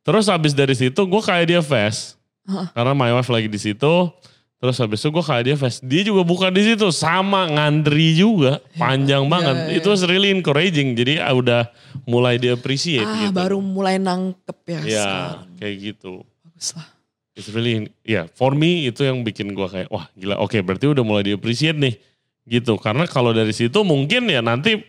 [0.03, 2.18] terus habis dari situ, gua kayak dia fast,
[2.51, 2.66] Heeh.
[2.74, 4.11] karena my wife lagi di situ.
[4.57, 8.57] Terus habis itu gue kayak dia fast, dia juga buka di situ, sama ngantri juga,
[8.80, 9.68] panjang banget.
[9.68, 11.68] iya, Itu was really encouraging, jadi ah, udah
[12.09, 13.36] mulai di appreciate Ah, gitu.
[13.36, 14.80] baru mulai nangkep ya.
[14.88, 15.12] Ya,
[15.61, 16.24] kayak gitu.
[16.40, 16.88] Bagus lah.
[17.36, 21.04] It's really, ya for me itu yang bikin gua kayak, wah gila, oke berarti udah
[21.04, 22.00] mulai di appreciate nih.
[22.48, 24.80] Gitu, karena kalau dari situ mungkin ya nanti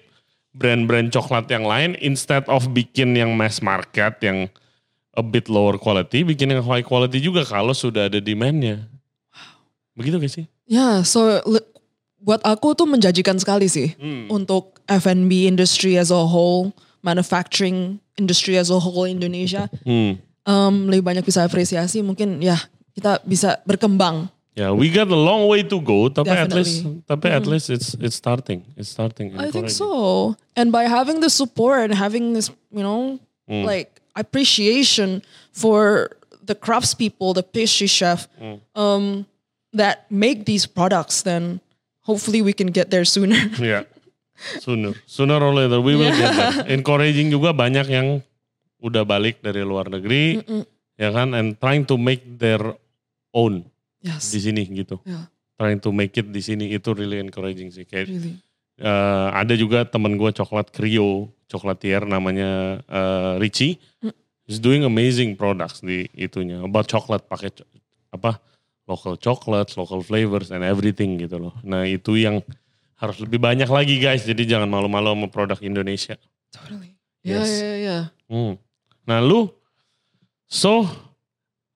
[0.55, 4.47] brand-brand coklat yang lain, instead of bikin yang mass market, yang
[5.11, 8.87] a bit lower quality, bikin yang high quality juga kalau sudah ada demandnya.
[9.97, 10.45] Begitu gak sih?
[10.69, 11.65] Ya, so le-
[12.17, 14.29] buat aku tuh menjanjikan sekali sih Hmm.
[14.29, 16.71] untuk F&B industry as a whole,
[17.01, 19.65] manufacturing industry as a whole Indonesia.
[19.83, 20.21] Hmm.
[20.43, 22.55] em, lebih banyak bisa apresiasi mungkin ya
[22.95, 24.31] kita bisa berkembang.
[24.55, 27.03] Ya, we got a long way to go, tapi at least, Definitely.
[27.03, 29.35] tapi at least it's it's starting, it's starting.
[29.35, 30.33] I think so.
[30.55, 33.67] And by having the support and having this, you know, Hmm.
[33.67, 35.19] like appreciation
[35.51, 38.57] for the craftspeople, the pastry chef, Hmm.
[38.71, 39.03] um,
[39.77, 41.61] that make these products, then
[42.03, 43.37] hopefully we can get there sooner.
[43.61, 43.85] Ya,
[44.61, 46.53] sooner, sooner or later we will get there.
[46.69, 48.21] Encouraging juga banyak yang
[48.77, 50.41] udah balik dari luar negeri,
[50.97, 52.61] ya kan, and trying to make their
[53.33, 53.65] own
[54.01, 55.01] yes, di sini gitu.
[55.05, 55.25] Yeah.
[55.57, 57.89] Trying to make it di sini itu really encouraging sih.
[57.89, 58.37] Kayak really.
[58.77, 63.81] eh, ada juga temen gue coklat Krio, chocolatier namanya eh, Richie,
[64.47, 67.51] is doing amazing products di itunya about coklat pakai
[68.15, 68.39] apa
[68.87, 71.53] local chocolates, local flavors and everything gitu loh.
[71.61, 72.39] Nah itu yang
[72.97, 74.25] harus lebih banyak lagi guys.
[74.25, 76.15] Jadi jangan malu-malu sama produk Indonesia.
[76.49, 76.95] Totally.
[77.21, 77.51] Yeah, Yes.
[77.59, 78.03] yeah, yeah.
[78.31, 78.53] Hmm.
[79.03, 79.51] Nah lu,
[80.47, 80.87] so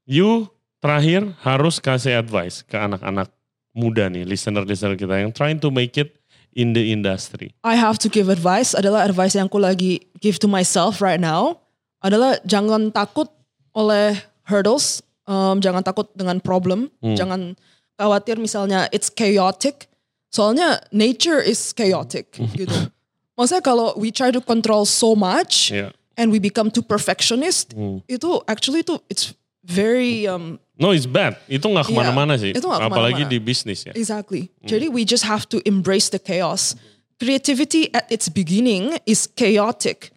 [0.07, 0.47] you
[0.81, 3.29] terakhir harus kasih advice ke anak-anak
[3.71, 6.17] muda nih, listener-listener kita yang trying to make it
[6.51, 7.55] in the industry.
[7.63, 11.59] I have to give advice adalah advice yang aku lagi give to myself right now
[12.03, 13.31] adalah jangan takut
[13.71, 17.53] oleh hurdles, um, jangan takut dengan problem, jangan
[17.95, 19.87] khawatir misalnya it's chaotic.
[20.31, 22.73] Soalnya nature is chaotic gitu.
[23.35, 25.91] Maksudnya kalau we try to control so much Yeah.
[26.15, 27.75] and we become too perfectionist,
[28.07, 31.37] itu actually itu it's very um, No, it's bad.
[31.45, 32.57] Itu nggak ke mana-mana sih.
[32.57, 33.29] itu Apalagi ke mana-mana.
[33.29, 33.93] di bisnis ya.
[33.93, 34.49] Exactly.
[34.65, 36.73] Jadi we just have to embrace the chaos.
[37.21, 40.09] Creativity at its beginning is chaotic.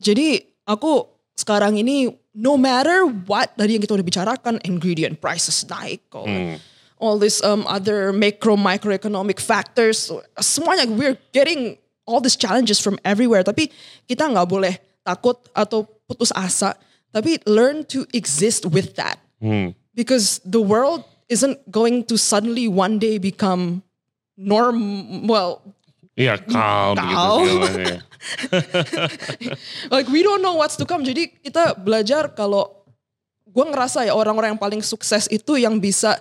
[0.00, 1.04] Jadi aku
[1.36, 6.28] sekarang ini no matter what tadi yang kita udah bicarakan ingredient prices naik all,
[6.96, 10.08] all this um, other macro microeconomic factors
[10.40, 11.76] semuanya we're getting
[12.08, 13.68] all these challenges from everywhere tapi
[14.08, 14.74] kita nggak boleh
[15.04, 16.72] takut atau putus asa
[17.12, 19.20] tapi learn to exist with that
[19.92, 23.84] because the world isn't going to suddenly one day become
[24.36, 24.80] norm
[25.28, 25.60] well
[26.12, 27.08] Iya, calm gitu.
[27.08, 27.40] Calm.
[27.48, 27.98] segalanya.
[29.94, 32.82] like we don't know what's to come jadi kita belajar kalau
[33.44, 36.16] gue ngerasa ya orang-orang yang paling sukses itu yang bisa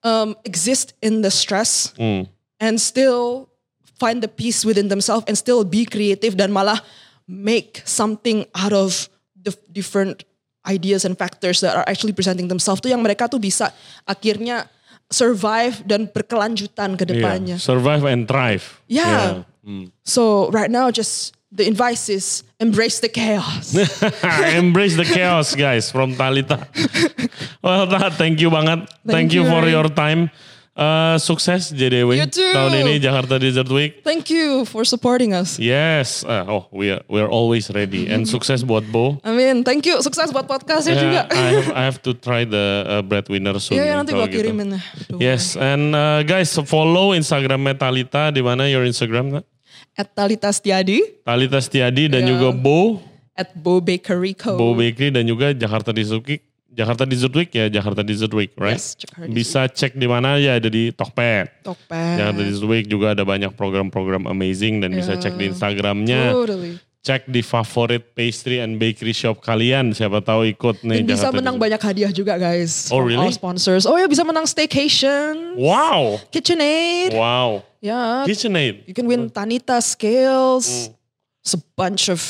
[0.00, 2.24] um, exist in the stress Hmm.
[2.58, 3.50] and still
[3.98, 6.80] find the peace within themselves and still be creative dan malah
[7.28, 10.24] make something out of the different
[10.62, 13.70] ideas and factors that are actually presenting themselves tuh yang mereka tuh bisa
[14.02, 14.66] akhirnya
[15.12, 17.56] survive dan berkelanjutan ke Iya, depannya.
[17.60, 18.64] Survive and thrive.
[18.88, 19.44] Yeah.
[19.62, 19.90] Iya.
[20.02, 23.74] So right now just the advice is embrace the chaos.
[24.56, 26.66] Embrace the chaos guys from Talita.
[27.62, 28.88] well, Tat, thank you banget.
[29.06, 30.30] Thank, Thank you, you, for your time.
[30.72, 32.48] Eh, sukses JDW You too.
[32.48, 34.00] tahun ini Jakarta Desert Week.
[34.00, 35.60] Thank you for supporting us.
[35.60, 36.24] Yes.
[36.24, 38.08] Eh, oh, we are we are always ready.
[38.08, 39.20] And sukses buat Bo.
[39.20, 40.00] I mean, thank you.
[40.00, 41.20] Sukses buat podcastnya Yeah, juga.
[41.28, 43.84] I have I have to try the uh, breadwinner soon.
[43.84, 44.48] Iya, ya, nanti gua gitu.
[44.48, 44.80] kirimin.
[45.12, 49.28] Don't Yes, and uh, guys follow Instagram Metalita di mana your Instagram?
[49.28, 49.44] Nat?
[49.92, 52.32] At Talita Setiadi, Talita Setiadi dan Ya.
[52.32, 52.96] juga Bo,
[53.32, 54.56] at Bo Bakery Co.
[54.56, 56.40] Bo Bakery dan juga Jakarta Dessert Week.
[56.72, 58.80] Jakarta Dessert Week ya, Jakarta Dessert Week, right?
[58.80, 61.60] Yes, Jakarta Bisa cek di mana ya, ada di Tokped.
[61.60, 62.16] Tokped.
[62.16, 65.20] Jakarta Dessert Week juga ada banyak program-program amazing dan bisa Ya.
[65.20, 66.32] cek di Instagramnya.
[66.32, 66.80] Totally.
[67.02, 69.92] Cek di favorit pastry and bakery shop kalian.
[69.92, 71.04] Siapa tahu ikut nih.
[71.04, 71.64] Dan bisa Jakarta menang Dessert.
[71.68, 72.88] banyak hadiah juga guys.
[72.88, 73.20] Oh, really?
[73.20, 73.84] All sponsors.
[73.84, 77.12] Oh ya bisa menang staycation, Wow, KitchenAid.
[77.12, 77.60] wow.
[77.82, 78.86] Ya, KitchenAid.
[78.86, 80.94] you can win Tanita scales.
[81.42, 82.22] It's a bunch of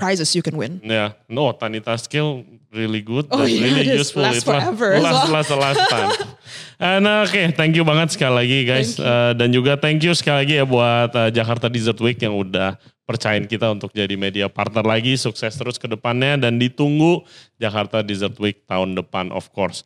[0.00, 0.80] prizes you can win.
[0.80, 3.28] Yeah, no, Tanita skill really good.
[3.28, 4.24] Oh, yeah, really it useful.
[4.24, 5.32] Last It forever as Last, well.
[5.36, 6.10] last, last time.
[6.80, 8.96] And uh, oke, thank you banget sekali lagi guys.
[8.96, 12.80] Uh, dan juga thank you sekali lagi ya buat uh, Jakarta Dessert Week yang udah
[13.04, 15.18] percayain kita untuk jadi media partner lagi.
[15.20, 17.28] Sukses terus ke depannya dan ditunggu
[17.60, 19.84] Jakarta Dessert Week tahun depan of course.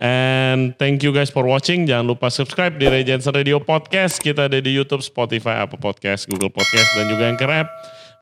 [0.00, 1.84] And thank you guys for watching.
[1.84, 4.18] Jangan lupa subscribe di Regency Radio Podcast.
[4.18, 7.68] Kita ada di YouTube, Spotify, Apple Podcast, Google Podcast, dan juga Anchor App.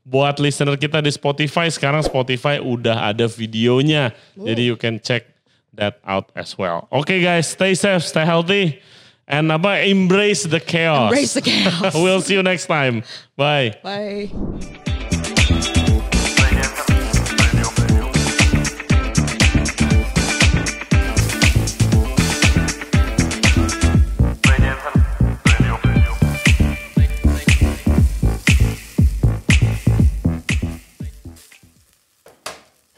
[0.02, 4.10] Buat listener kita di Spotify, sekarang Spotify udah ada videonya.
[4.34, 5.28] Jadi you can check
[5.76, 6.90] that out as well.
[6.90, 8.82] Oke guys, stay safe, stay healthy.
[9.30, 11.14] And apa, embrace the chaos.
[11.14, 11.94] Embrace the chaos.
[12.02, 13.06] we'll see you next time.
[13.38, 13.78] Bye.
[13.86, 14.89] Bye.